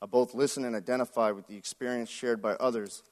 [0.01, 3.03] I both listen and identify with the experience shared by others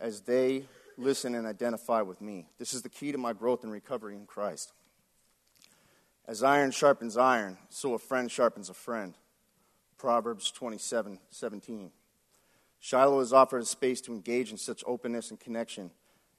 [0.00, 0.64] as they
[0.96, 2.46] listen and identify with me.
[2.58, 4.72] This is the key to my growth and recovery in Christ.
[6.26, 9.14] As iron sharpens iron, so a friend sharpens a friend.
[9.96, 11.90] Proverbs 27 17.
[12.80, 15.90] Shiloh has offered a space to engage in such openness and connection,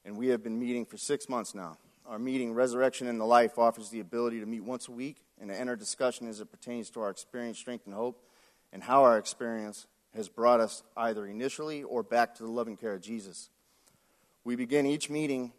[0.05, 1.77] and we have been meeting for six months now.
[2.09, 5.47] Our meeting, Resurrection in the Life, offers the ability to meet once a week and
[5.51, 8.25] to enter discussion as it pertains to our experience, strength, and hope,
[8.73, 12.95] and how our experience has brought us either initially or back to the loving care
[12.95, 13.51] of Jesus.
[14.43, 15.53] We begin each meeting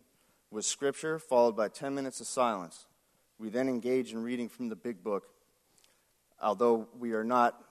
[0.50, 2.86] with Scripture, followed by 10 minutes of silence.
[3.38, 5.28] We then engage in reading from the big book.
[6.42, 7.62] Although we are not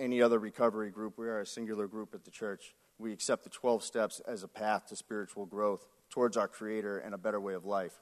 [0.00, 2.74] any other recovery group, we are a singular group at the church.
[2.98, 5.86] We accept the 12 steps as a path to spiritual growth
[6.18, 7.92] towards our Creator and a better way of life.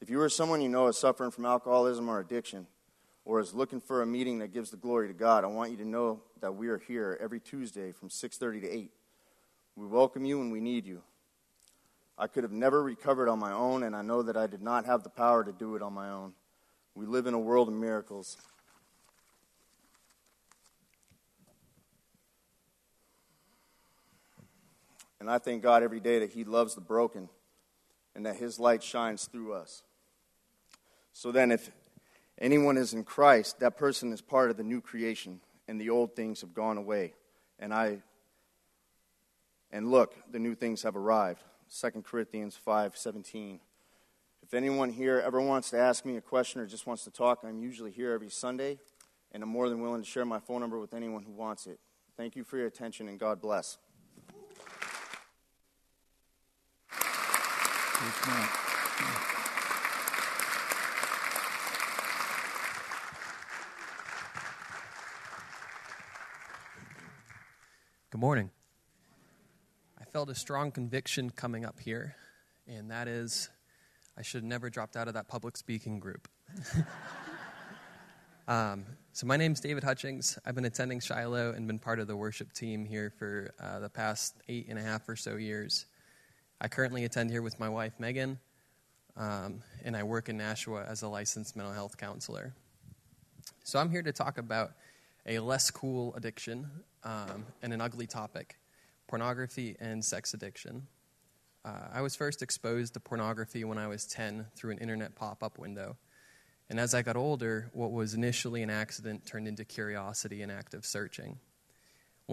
[0.00, 2.66] If you or someone you know is suffering from alcoholism or addiction,
[3.24, 5.76] or is looking for a meeting that gives the glory to God, I want you
[5.76, 8.90] to know that we are here every Tuesday from 6:30 to 8.
[9.76, 11.04] We welcome you and we need you.
[12.18, 14.84] I could have never recovered on my own, and I know that I did not
[14.86, 16.34] have the power to do it on my own.
[16.96, 18.36] We live in a world of miracles.
[25.22, 27.28] And I thank God every day that He loves the broken
[28.16, 29.84] and that His light shines through us.
[31.12, 31.70] So then, if
[32.40, 36.16] anyone is in Christ, that person is part of the new creation, and the old
[36.16, 37.14] things have gone away.
[37.60, 37.98] And I
[39.70, 41.44] and look, the new things have arrived.
[41.70, 43.60] 2 Corinthians 5:17.
[44.42, 47.44] If anyone here ever wants to ask me a question or just wants to talk,
[47.44, 48.80] I'm usually here every Sunday,
[49.30, 51.78] and I'm more than willing to share my phone number with anyone who wants it.
[52.16, 53.78] Thank you for your attention, and God bless.
[68.10, 68.50] Good morning
[70.00, 72.16] I felt a strong conviction coming up here,
[72.66, 73.48] and that is
[74.18, 76.26] I should have never dropped out of that public speaking group.
[78.48, 80.40] um, so, my name's David Hutchings.
[80.44, 83.88] I've been attending Shiloh and been part of the worship team here for uh, the
[83.88, 85.86] past eight and a half or so years.
[86.62, 88.38] I currently attend here with my wife, Megan,
[89.16, 92.54] um, and I work in Nashua as a licensed mental health counselor.
[93.64, 94.70] So, I'm here to talk about
[95.26, 96.70] a less cool addiction
[97.02, 98.60] um, and an ugly topic
[99.08, 100.86] pornography and sex addiction.
[101.64, 105.42] Uh, I was first exposed to pornography when I was 10 through an internet pop
[105.42, 105.96] up window.
[106.70, 110.86] And as I got older, what was initially an accident turned into curiosity and active
[110.86, 111.40] searching.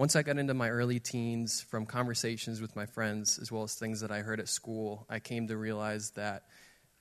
[0.00, 3.74] Once I got into my early teens, from conversations with my friends as well as
[3.74, 6.44] things that I heard at school, I came to realize that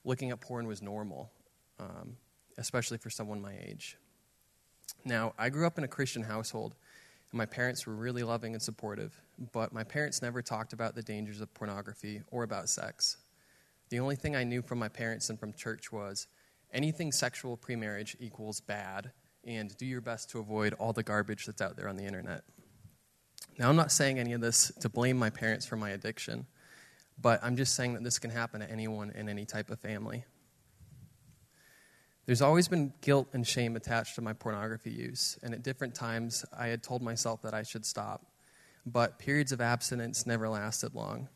[0.03, 1.31] looking at porn was normal,
[1.79, 2.17] um,
[2.57, 3.95] especially for someone my age.
[5.05, 6.75] Now, I grew up in a Christian household,
[7.31, 9.17] and my parents were really loving and supportive
[9.53, 13.15] but my parents never talked about the dangers of pornography or about sex.
[13.87, 16.27] The only thing I knew from my parents and from church was
[16.73, 19.13] anything sexual premarriage equals bad,
[19.45, 22.43] and do your best to avoid all the garbage that's out there on the internet.
[23.59, 26.47] Now, I'm not saying any of this to blame my parents for my addiction,
[27.21, 30.23] but I'm just saying that this can happen to anyone in any type of family.
[32.25, 36.45] There's always been guilt and shame attached to my pornography use, and at different times
[36.57, 38.25] I had told myself that I should stop
[38.85, 41.29] but periods of abstinence never lasted long.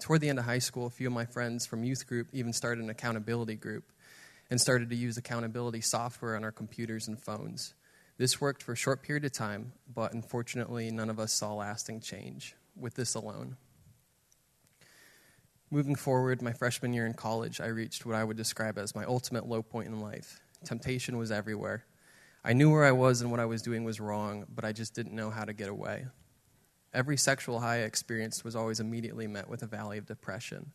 [0.00, 2.52] Toward the end of high school, a few of my friends from youth group even
[2.52, 3.84] started an accountability group
[4.50, 7.74] and started to use accountability software on our computers and phones.
[8.18, 12.00] This worked for a short period of time, but unfortunately, none of us saw lasting
[12.00, 13.56] change with this alone.
[15.70, 19.04] Moving forward, my freshman year in college, I reached what I would describe as my
[19.04, 20.40] ultimate low point in life.
[20.64, 21.84] Temptation was everywhere.
[22.44, 24.94] I knew where I was and what I was doing was wrong, but I just
[24.94, 26.06] didn't know how to get away.
[26.92, 30.72] Every sexual high I experienced was always immediately met with a valley of depression.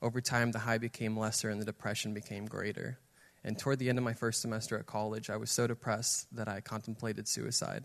[0.00, 2.98] Over time, the high became lesser and the depression became greater.
[3.42, 6.48] And toward the end of my first semester at college, I was so depressed that
[6.48, 7.84] I contemplated suicide.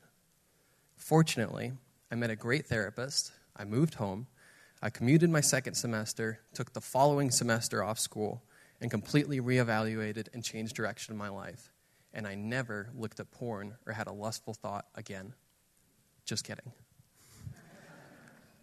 [0.97, 1.71] Fortunately,
[2.11, 3.31] I met a great therapist.
[3.55, 4.27] I moved home.
[4.81, 8.43] I commuted my second semester, took the following semester off school,
[8.81, 11.71] and completely reevaluated and changed direction in my life.
[12.13, 15.33] And I never looked at porn or had a lustful thought again.
[16.25, 16.71] Just kidding.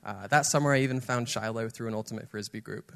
[0.05, 2.93] Uh, that summer, I even found Shiloh through an Ultimate Frisbee group.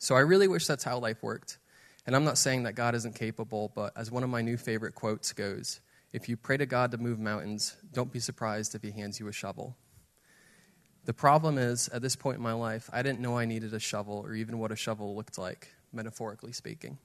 [0.00, 1.58] So I really wish that's how life worked.
[2.06, 4.94] And I'm not saying that God isn't capable, but as one of my new favorite
[4.94, 5.80] quotes goes,
[6.12, 9.26] if you pray to God to move mountains, don't be surprised if He hands you
[9.26, 9.76] a shovel.
[11.04, 13.80] The problem is, at this point in my life, I didn't know I needed a
[13.80, 16.98] shovel or even what a shovel looked like, metaphorically speaking.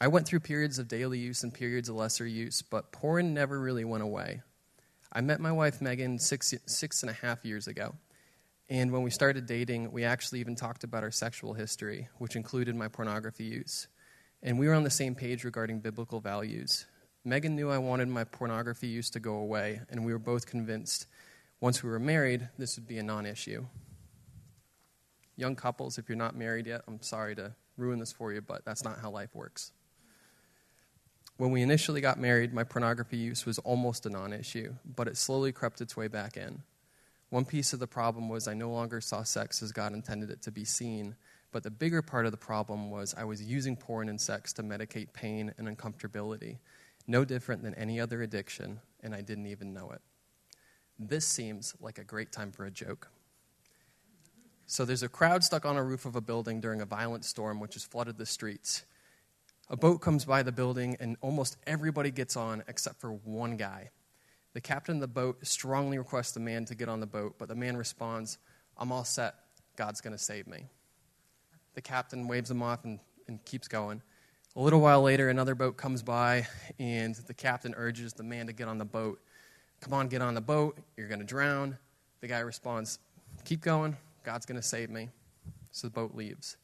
[0.00, 3.58] I went through periods of daily use and periods of lesser use, but porn never
[3.58, 4.42] really went away.
[5.12, 7.94] I met my wife Megan six, six and a half years ago.
[8.68, 12.74] And when we started dating, we actually even talked about our sexual history, which included
[12.74, 13.86] my pornography use.
[14.42, 16.86] And we were on the same page regarding biblical values.
[17.24, 21.06] Megan knew I wanted my pornography use to go away, and we were both convinced
[21.60, 23.66] once we were married, this would be a non issue.
[25.36, 28.64] Young couples, if you're not married yet, I'm sorry to ruin this for you, but
[28.64, 29.72] that's not how life works.
[31.36, 35.16] When we initially got married, my pornography use was almost a non issue, but it
[35.16, 36.62] slowly crept its way back in.
[37.30, 40.42] One piece of the problem was I no longer saw sex as God intended it
[40.42, 41.16] to be seen,
[41.50, 44.62] but the bigger part of the problem was I was using porn and sex to
[44.62, 46.58] medicate pain and uncomfortability,
[47.06, 50.00] no different than any other addiction, and I didn't even know it.
[50.98, 53.08] This seems like a great time for a joke.
[54.66, 57.60] So there's a crowd stuck on a roof of a building during a violent storm
[57.60, 58.84] which has flooded the streets.
[59.68, 63.90] A boat comes by the building, and almost everybody gets on except for one guy.
[64.56, 67.46] The captain of the boat strongly requests the man to get on the boat, but
[67.46, 68.38] the man responds,
[68.78, 69.34] I'm all set.
[69.76, 70.64] God's going to save me.
[71.74, 74.00] The captain waves him off and, and keeps going.
[74.56, 76.46] A little while later, another boat comes by,
[76.78, 79.20] and the captain urges the man to get on the boat.
[79.82, 80.78] Come on, get on the boat.
[80.96, 81.76] You're going to drown.
[82.22, 82.98] The guy responds,
[83.44, 83.94] Keep going.
[84.24, 85.10] God's going to save me.
[85.70, 86.56] So the boat leaves.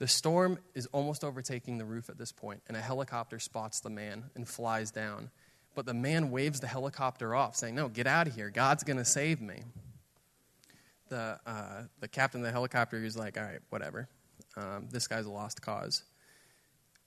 [0.00, 3.88] The storm is almost overtaking the roof at this point, and a helicopter spots the
[3.88, 5.30] man and flies down.
[5.74, 8.50] But the man waves the helicopter off, saying, No, get out of here.
[8.50, 9.62] God's going to save me.
[11.08, 14.08] The, uh, the captain of the helicopter is like, All right, whatever.
[14.56, 16.02] Um, this guy's a lost cause.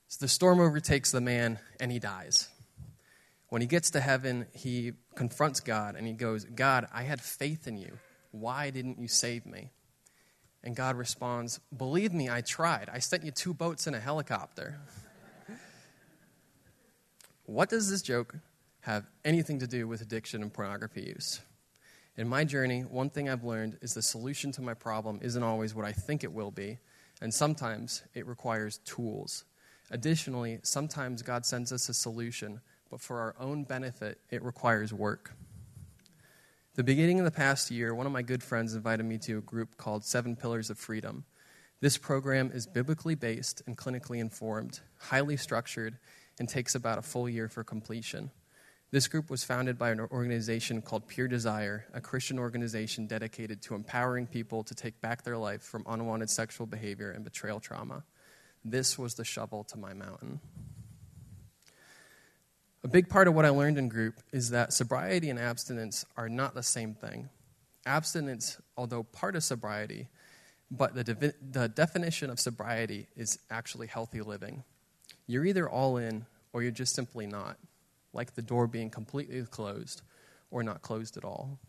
[0.07, 2.49] So the storm overtakes the man, and he dies.
[3.53, 7.67] When he gets to heaven, he confronts God and he goes, God, I had faith
[7.67, 7.99] in you.
[8.31, 9.69] Why didn't you save me?
[10.63, 12.89] And God responds, Believe me, I tried.
[12.91, 14.79] I sent you two boats and a helicopter.
[17.45, 18.35] what does this joke
[18.83, 21.39] have anything to do with addiction and pornography use?
[22.15, 25.73] In my journey, one thing I've learned is the solution to my problem isn't always
[25.73, 26.79] what I think it will be,
[27.21, 29.45] and sometimes it requires tools.
[29.89, 35.33] Additionally, sometimes God sends us a solution, but for our own benefit, it requires work.
[36.75, 39.41] The beginning of the past year, one of my good friends invited me to a
[39.41, 41.23] group called Seven Pillars of Freedom.
[41.79, 45.97] This program is biblically based and clinically informed, highly structured,
[46.39, 48.31] and takes about a full year for completion.
[48.93, 53.73] This group was founded by an organization called Pure Desire, a Christian organization dedicated to
[53.73, 58.03] empowering people to take back their life from unwanted sexual behavior and betrayal trauma.
[58.63, 60.41] This was the shovel to my mountain.
[62.83, 66.29] A big part of what I learned in group is that sobriety and abstinence are
[66.29, 67.29] not the same thing.
[67.87, 70.07] Abstinence, although part of sobriety,
[70.69, 74.63] but the, devi- the definition of sobriety is actually healthy living.
[75.25, 77.57] You're either all in or you're just simply not,
[78.13, 80.01] like the door being completely closed
[80.51, 81.59] or not closed at all.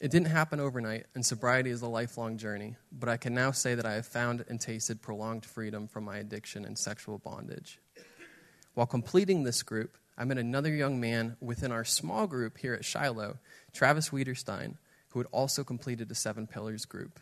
[0.00, 3.76] It didn't happen overnight, and sobriety is a lifelong journey, but I can now say
[3.76, 7.78] that I have found and tasted prolonged freedom from my addiction and sexual bondage.
[8.74, 12.84] While completing this group, I met another young man within our small group here at
[12.84, 13.38] Shiloh,
[13.72, 14.76] Travis Wiederstein,
[15.10, 17.20] who had also completed a Seven Pillars group.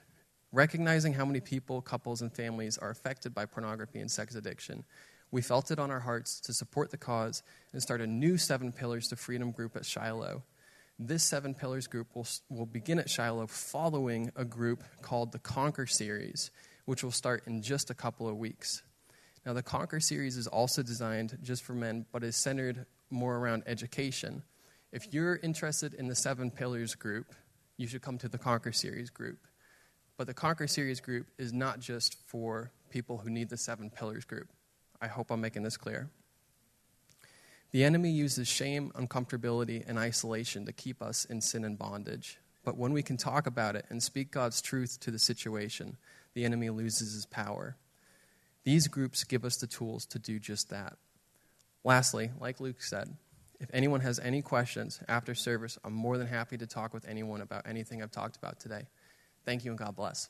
[0.50, 4.84] Recognizing how many people, couples, and families are affected by pornography and sex addiction,
[5.30, 8.72] we felt it on our hearts to support the cause and start a new Seven
[8.72, 10.42] Pillars to Freedom group at Shiloh.
[10.98, 15.86] This Seven Pillars group will, will begin at Shiloh following a group called the Conquer
[15.86, 16.50] Series,
[16.84, 18.82] which will start in just a couple of weeks.
[19.46, 23.62] Now, the Conquer series is also designed just for men, but is centered more around
[23.66, 24.42] education.
[24.92, 27.34] If you're interested in the Seven Pillars group,
[27.76, 29.38] you should come to the Conquer series group.
[30.18, 34.26] But the Conquer series group is not just for people who need the Seven Pillars
[34.26, 34.48] group.
[35.00, 36.10] I hope I'm making this clear.
[37.72, 42.38] The enemy uses shame, uncomfortability, and isolation to keep us in sin and bondage.
[42.64, 45.96] But when we can talk about it and speak God's truth to the situation,
[46.34, 47.76] the enemy loses his power.
[48.64, 50.96] These groups give us the tools to do just that.
[51.84, 53.16] Lastly, like Luke said,
[53.60, 57.40] If anyone has any questions after service, I'm more than happy to talk with anyone
[57.40, 58.88] about anything I've talked about today.
[59.46, 60.28] Thank you and God bless.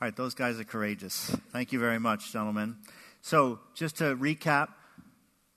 [0.00, 1.36] All right, those guys are courageous.
[1.50, 2.76] Thank you very much, gentlemen.
[3.20, 4.68] So, just to recap,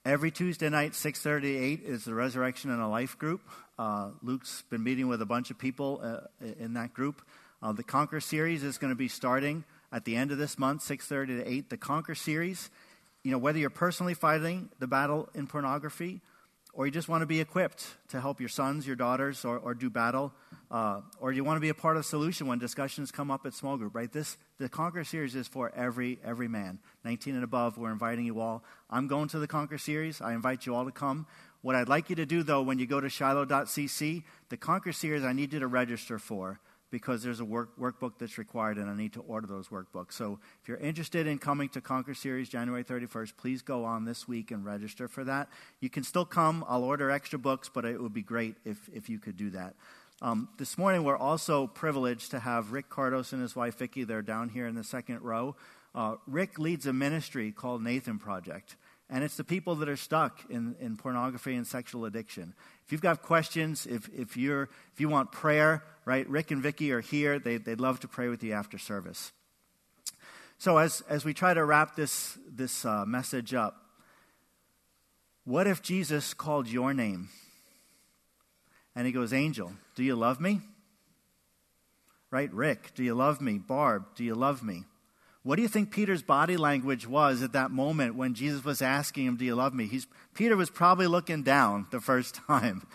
[0.03, 3.41] every Tuesday night, 6:30 to 8 is the Resurrection and a Life group.
[3.77, 7.21] Uh, Luke's been meeting with a bunch of people uh, in that group.
[7.61, 10.81] Uh, the Conquer series is going to be starting at the end of this month,
[10.81, 11.69] 6:30 to 8.
[11.69, 12.71] The Conquer series,
[13.21, 16.19] you know, whether you're personally fighting the battle in pornography
[16.73, 19.73] or you just want to be equipped to help your sons, your daughters, or, or
[19.73, 20.31] do battle,
[20.69, 23.45] uh, or you want to be a part of the solution when discussions come up
[23.45, 24.11] at small group, right?
[24.11, 27.77] This the Conquer series is for every every man, 19 and above.
[27.77, 28.63] We're inviting you all.
[28.89, 30.21] I'm going to the Conquer series.
[30.21, 31.27] I invite you all to come.
[31.61, 35.23] What I'd like you to do, though, when you go to shiloh.cc, the Conquer series,
[35.23, 36.59] I need you to register for
[36.91, 40.13] because there's a work, workbook that's required and I need to order those workbooks.
[40.13, 44.27] So if you're interested in coming to Conquer Series January 31st, please go on this
[44.27, 45.47] week and register for that.
[45.79, 46.65] You can still come.
[46.67, 49.73] I'll order extra books, but it would be great if, if you could do that.
[50.21, 54.03] Um, this morning, we're also privileged to have Rick Cardos and his wife Vicki.
[54.03, 55.55] They're down here in the second row.
[55.95, 58.75] Uh, Rick leads a ministry called Nathan Project.
[59.09, 62.53] And it's the people that are stuck in, in pornography and sexual addiction.
[62.91, 66.91] If you've got questions, if, if, you're, if you want prayer, right, Rick and Vicki
[66.91, 67.39] are here.
[67.39, 69.31] They, they'd love to pray with you after service.
[70.57, 73.77] So, as, as we try to wrap this, this uh, message up,
[75.45, 77.29] what if Jesus called your name?
[78.93, 80.59] And he goes, Angel, do you love me?
[82.29, 82.51] Right?
[82.53, 83.57] Rick, do you love me?
[83.57, 84.83] Barb, do you love me?
[85.43, 89.25] What do you think Peter's body language was at that moment when Jesus was asking
[89.25, 89.87] him, Do you love me?
[89.87, 92.85] He's, Peter was probably looking down the first time.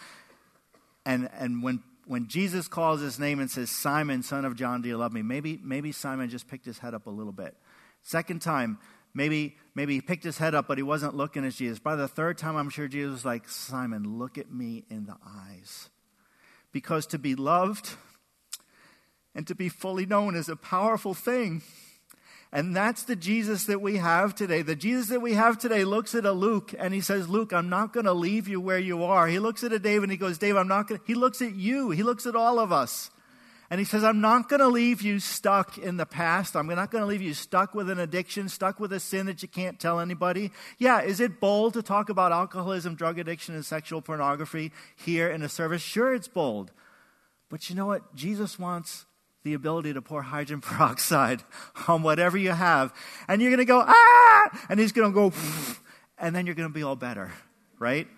[1.05, 4.89] And, and when, when Jesus calls his name and says, Simon, son of John, do
[4.89, 5.23] you love me?
[5.23, 7.57] Maybe, maybe Simon just picked his head up a little bit.
[8.03, 8.79] Second time,
[9.13, 11.81] maybe, maybe he picked his head up, but he wasn't looking at Jesus.
[11.81, 15.17] By the third time, I'm sure Jesus was like, Simon, look at me in the
[15.27, 15.91] eyes.
[16.71, 17.97] Because to be loved
[19.35, 21.63] and to be fully known is a powerful thing.
[22.53, 24.63] And that's the Jesus that we have today.
[24.63, 27.69] The Jesus that we have today looks at a Luke and he says, Luke, I'm
[27.69, 29.27] not going to leave you where you are.
[29.27, 31.07] He looks at a Dave and he goes, Dave, I'm not going to.
[31.07, 31.91] He looks at you.
[31.91, 33.11] He looks at all of us.
[33.69, 36.55] And he says, I'm not going to leave you stuck in the past.
[36.55, 39.43] I'm not going to leave you stuck with an addiction, stuck with a sin that
[39.43, 40.53] you can't tell anybody.
[40.79, 45.43] Yeah, is it bold to talk about alcoholism, drug addiction, and sexual pornography here in
[45.43, 45.83] a service?
[45.83, 46.71] Sure, it's bold.
[47.49, 48.15] But you know what?
[48.15, 49.05] Jesus wants
[49.47, 51.41] the ability to pour hydrogen peroxide
[51.87, 52.93] on whatever you have.
[53.29, 54.67] And you're going to go, ah!
[54.69, 55.33] And he's going to go,
[56.19, 57.33] and then you're going to be all better,
[57.79, 58.09] right?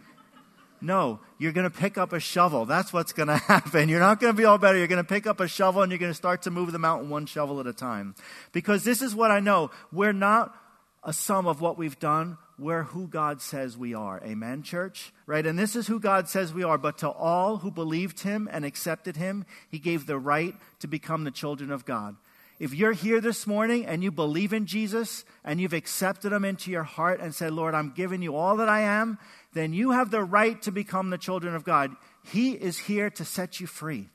[0.81, 2.64] No, you're going to pick up a shovel.
[2.64, 3.91] That's what's going to happen.
[3.91, 4.79] You're not going to be all better.
[4.79, 6.79] You're going to pick up a shovel and you're going to start to move the
[6.79, 8.14] mountain one shovel at a time.
[8.53, 9.70] Because this is what I know.
[9.93, 10.57] We're not
[11.05, 12.39] a sum of what we've done.
[12.59, 14.20] We're who God says we are.
[14.24, 15.12] Amen, church?
[15.26, 15.46] Right?
[15.46, 16.78] And this is who God says we are.
[16.78, 21.24] But to all who believed him and accepted him, he gave the right to become
[21.24, 22.16] the children of God.
[22.59, 26.72] If you're here this morning and you believe in Jesus and you've accepted him into
[26.72, 29.18] your heart and said, Lord, I'm giving you all that I am,
[29.52, 31.92] then you have the right to become the children of God.
[32.24, 34.09] He is here to set you free.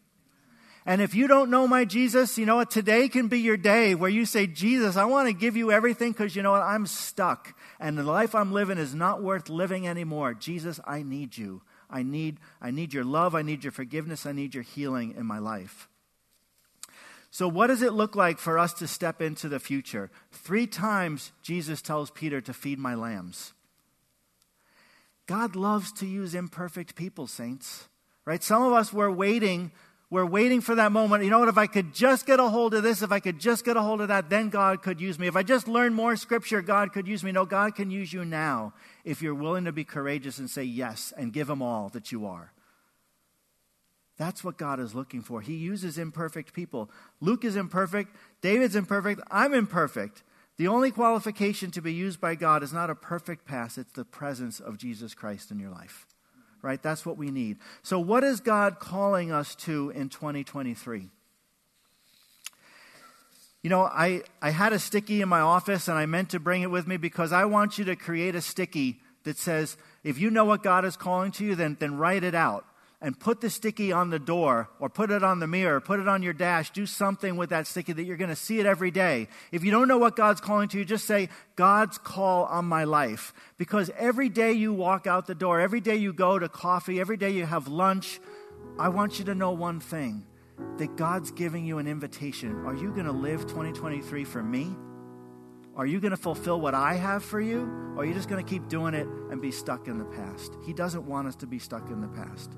[0.85, 2.69] And if you don't know my Jesus, you know what?
[2.69, 6.11] Today can be your day where you say, Jesus, I want to give you everything
[6.11, 6.61] because you know what?
[6.61, 7.57] I'm stuck.
[7.79, 10.33] And the life I'm living is not worth living anymore.
[10.33, 11.61] Jesus, I need you.
[11.89, 13.33] I need, I need your love.
[13.33, 14.25] I need your forgiveness.
[14.25, 15.87] I need your healing in my life.
[17.31, 20.11] So, what does it look like for us to step into the future?
[20.31, 23.53] Three times Jesus tells Peter to feed my lambs.
[25.25, 27.87] God loves to use imperfect people, saints.
[28.25, 28.43] Right?
[28.43, 29.71] Some of us were waiting
[30.13, 31.23] we're waiting for that moment.
[31.23, 31.47] You know what?
[31.47, 33.81] If I could just get a hold of this, if I could just get a
[33.81, 35.25] hold of that, then God could use me.
[35.25, 37.31] If I just learn more scripture, God could use me.
[37.31, 41.13] No, God can use you now if you're willing to be courageous and say yes
[41.17, 42.53] and give Him all that you are.
[44.15, 45.41] That's what God is looking for.
[45.41, 46.91] He uses imperfect people.
[47.19, 48.15] Luke is imperfect.
[48.39, 49.19] David's imperfect.
[49.31, 50.21] I'm imperfect.
[50.57, 54.05] The only qualification to be used by God is not a perfect pass, it's the
[54.05, 56.05] presence of Jesus Christ in your life
[56.63, 56.81] right?
[56.81, 57.57] That's what we need.
[57.83, 61.09] So, what is God calling us to in 2023?
[63.61, 66.63] You know, I, I had a sticky in my office and I meant to bring
[66.63, 70.31] it with me because I want you to create a sticky that says, if you
[70.31, 72.65] know what God is calling to you, then, then write it out
[73.03, 76.07] and put the sticky on the door or put it on the mirror, put it
[76.07, 78.91] on your dash, do something with that sticky that you're going to see it every
[78.91, 79.27] day.
[79.51, 81.27] If you don't know what God's calling to you, just say,
[81.57, 83.33] God's call on my life.
[83.57, 87.17] Because every day you walk out the door, every day you go to coffee, every
[87.17, 88.21] day you have lunch,
[88.79, 90.25] I want you to know one thing
[90.77, 92.65] that God's giving you an invitation.
[92.65, 94.73] Are you going to live 2023 for me?
[95.75, 97.63] Are you going to fulfill what I have for you?
[97.97, 100.53] Or are you just going to keep doing it and be stuck in the past?
[100.65, 102.53] He doesn't want us to be stuck in the past.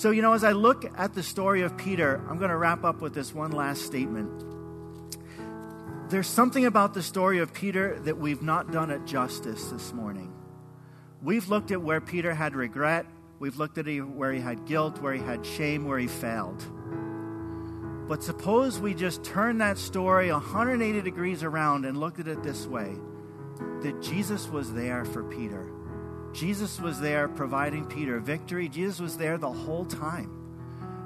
[0.00, 2.84] So, you know, as I look at the story of Peter, I'm going to wrap
[2.84, 4.46] up with this one last statement.
[6.08, 10.32] There's something about the story of Peter that we've not done it justice this morning.
[11.22, 13.04] We've looked at where Peter had regret,
[13.40, 16.64] we've looked at where he had guilt, where he had shame, where he failed.
[18.08, 22.66] But suppose we just turn that story 180 degrees around and looked at it this
[22.66, 22.96] way
[23.82, 25.70] that Jesus was there for Peter.
[26.32, 28.68] Jesus was there providing Peter victory.
[28.68, 30.36] Jesus was there the whole time.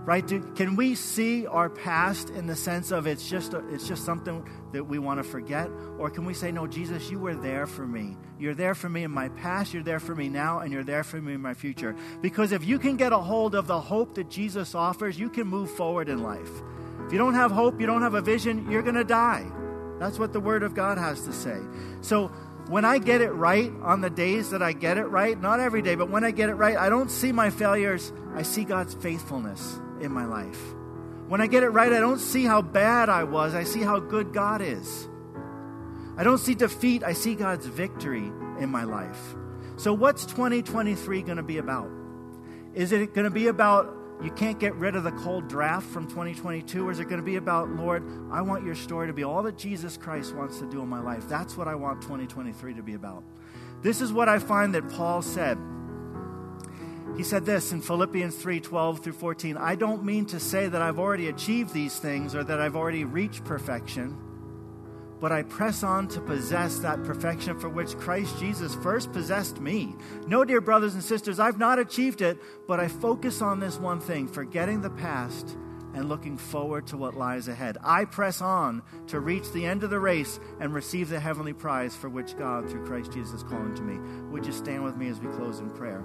[0.04, 0.26] Right?
[0.26, 4.04] Do, can we see our past in the sense of it's just a, it's just
[4.04, 7.66] something that we want to forget or can we say no Jesus you were there
[7.66, 8.14] for me.
[8.38, 11.04] You're there for me in my past, you're there for me now and you're there
[11.04, 11.96] for me in my future.
[12.20, 15.46] Because if you can get a hold of the hope that Jesus offers, you can
[15.46, 16.50] move forward in life.
[17.06, 19.46] If you don't have hope, you don't have a vision, you're going to die.
[19.98, 21.58] That's what the Word of God has to say.
[22.02, 22.30] So
[22.68, 25.82] when I get it right on the days that I get it right, not every
[25.82, 28.12] day, but when I get it right, I don't see my failures.
[28.34, 30.60] I see God's faithfulness in my life.
[31.28, 33.54] When I get it right, I don't see how bad I was.
[33.54, 35.08] I see how good God is.
[36.16, 37.02] I don't see defeat.
[37.02, 39.34] I see God's victory in my life.
[39.76, 41.90] So, what's 2023 going to be about?
[42.74, 46.06] Is it going to be about you can't get rid of the cold draft from
[46.06, 46.86] 2022?
[46.86, 49.42] Or is it going to be about, Lord, I want your story to be all
[49.42, 51.28] that Jesus Christ wants to do in my life?
[51.28, 53.24] That's what I want 2023 to be about.
[53.82, 55.58] This is what I find that Paul said.
[57.16, 60.82] He said this in Philippians 3 12 through 14 I don't mean to say that
[60.82, 64.18] I've already achieved these things or that I've already reached perfection
[65.20, 69.94] but I press on to possess that perfection for which Christ Jesus first possessed me.
[70.26, 74.00] No, dear brothers and sisters, I've not achieved it, but I focus on this one
[74.00, 75.56] thing forgetting the past
[75.94, 77.78] and looking forward to what lies ahead.
[77.82, 81.94] I press on to reach the end of the race and receive the heavenly prize
[81.94, 83.98] for which God, through Christ Jesus, is calling to me.
[84.30, 86.02] Would you stand with me as we close in prayer?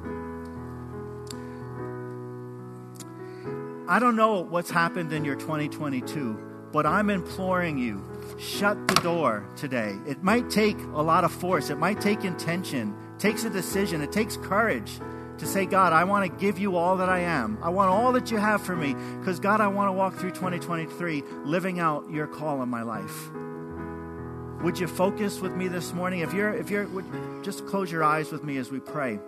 [3.87, 8.03] I don't know what's happened in your 2022, but I'm imploring you
[8.39, 9.95] shut the door today.
[10.07, 14.01] It might take a lot of force, it might take intention, it takes a decision,
[14.01, 14.99] it takes courage
[15.39, 17.57] to say, God, I want to give you all that I am.
[17.61, 20.31] I want all that you have for me because, God, I want to walk through
[20.31, 23.29] 2023 living out your call in my life.
[24.63, 26.19] Would you focus with me this morning?
[26.19, 27.05] If you're, if you're, would,
[27.43, 29.19] just close your eyes with me as we pray.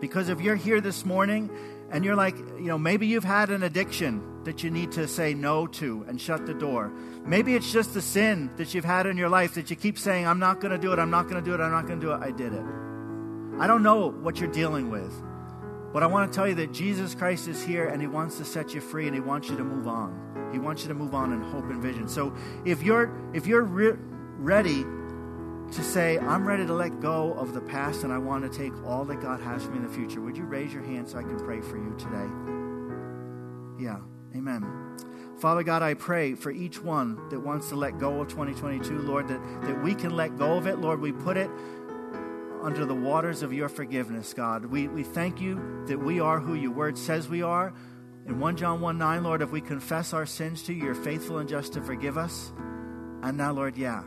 [0.00, 1.50] Because if you're here this morning
[1.94, 5.32] and you're like, you know, maybe you've had an addiction that you need to say
[5.32, 6.92] no to and shut the door.
[7.24, 10.26] Maybe it's just the sin that you've had in your life that you keep saying,
[10.26, 12.00] I'm not going to do it, I'm not going to do it, I'm not going
[12.00, 12.20] to do it.
[12.20, 12.64] I did it.
[13.60, 15.14] I don't know what you're dealing with,
[15.92, 18.44] but I want to tell you that Jesus Christ is here and He wants to
[18.44, 20.50] set you free and He wants you to move on.
[20.50, 22.08] He wants you to move on in hope and vision.
[22.08, 22.34] So
[22.64, 23.96] if you're if you're re-
[24.38, 24.84] ready
[25.72, 28.72] to say, I'm ready to let go of the past and I want to take
[28.84, 31.18] all that God has for me in the future, would you raise your hand so
[31.18, 32.28] I can pray for you today?
[33.84, 33.98] Yeah,
[34.36, 34.96] amen.
[35.38, 39.28] Father God, I pray for each one that wants to let go of 2022, Lord,
[39.28, 40.78] that, that we can let go of it.
[40.78, 41.50] Lord, we put it
[42.62, 44.64] under the waters of your forgiveness, God.
[44.64, 47.74] We, we thank you that we are who your word says we are.
[48.26, 51.38] In 1 John 1 9, Lord, if we confess our sins to you, you're faithful
[51.38, 52.52] and just to forgive us.
[53.22, 54.04] And now, Lord, yeah,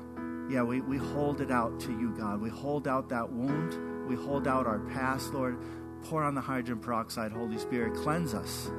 [0.49, 2.39] yeah, we, we hold it out to you, God.
[2.39, 4.07] We hold out that wound.
[4.07, 5.57] We hold out our past, Lord.
[6.03, 7.95] Pour on the hydrogen peroxide, Holy Spirit.
[7.95, 8.71] Cleanse us.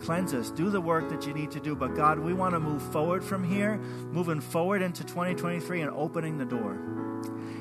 [0.00, 0.50] Cleanse us.
[0.50, 1.76] Do the work that you need to do.
[1.76, 3.78] But God, we want to move forward from here,
[4.10, 6.78] moving forward into 2023 and opening the door.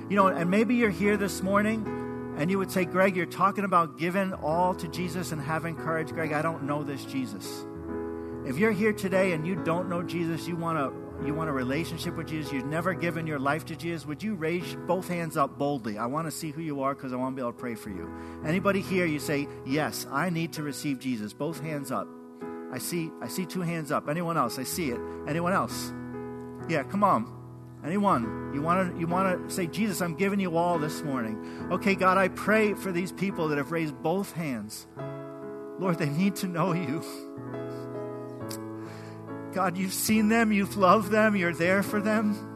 [0.09, 1.85] You know, and maybe you're here this morning
[2.37, 6.09] and you would say, Greg, you're talking about giving all to Jesus and having courage.
[6.09, 7.65] Greg, I don't know this Jesus.
[8.45, 11.53] If you're here today and you don't know Jesus, you want to you want a
[11.53, 15.37] relationship with Jesus, you've never given your life to Jesus, would you raise both hands
[15.37, 15.97] up boldly?
[15.97, 17.75] I want to see who you are because I want to be able to pray
[17.75, 18.13] for you.
[18.45, 21.31] Anybody here, you say, Yes, I need to receive Jesus.
[21.31, 22.07] Both hands up.
[22.73, 24.09] I see, I see two hands up.
[24.09, 24.59] Anyone else?
[24.59, 24.99] I see it.
[25.27, 25.93] Anyone else?
[26.67, 27.31] Yeah, come on.
[27.85, 28.51] Anyone?
[28.53, 31.69] You want to you want to say, Jesus, I'm giving you all this morning.
[31.71, 34.87] Okay, God, I pray for these people that have raised both hands.
[35.79, 37.01] Lord, they need to know you.
[39.53, 42.49] God, you've seen them, you've loved them, you're there for them.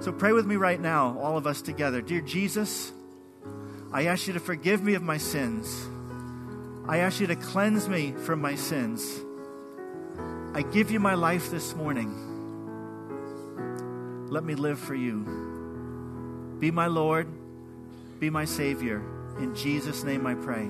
[0.00, 2.00] So pray with me right now, all of us together.
[2.00, 2.92] Dear Jesus,
[3.92, 5.88] I ask you to forgive me of my sins.
[6.88, 9.20] I ask you to cleanse me from my sins.
[10.54, 12.14] I give you my life this morning.
[14.30, 16.56] Let me live for you.
[16.60, 17.28] Be my Lord,
[18.20, 19.02] be my Savior.
[19.38, 20.62] In Jesus' name I pray.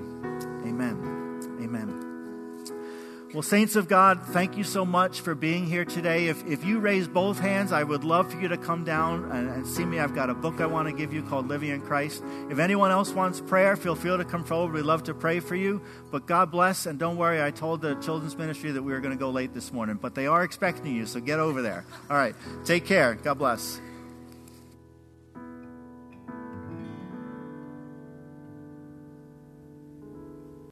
[0.65, 1.59] Amen.
[1.61, 2.08] Amen.
[3.31, 6.29] Well, saints of God, thank you so much for being here today.
[6.29, 9.47] If, if you raise both hands, I would love for you to come down and,
[9.51, 9.99] and see me.
[9.99, 12.23] I've got a book I want to give you called Living in Christ.
[12.49, 14.73] If anyone else wants prayer, feel free to come forward.
[14.73, 15.79] We'd love to pray for you.
[16.09, 19.15] But God bless, and don't worry, I told the children's ministry that we were going
[19.15, 21.85] to go late this morning, but they are expecting you, so get over there.
[22.09, 22.33] All right,
[22.65, 23.13] take care.
[23.13, 23.79] God bless.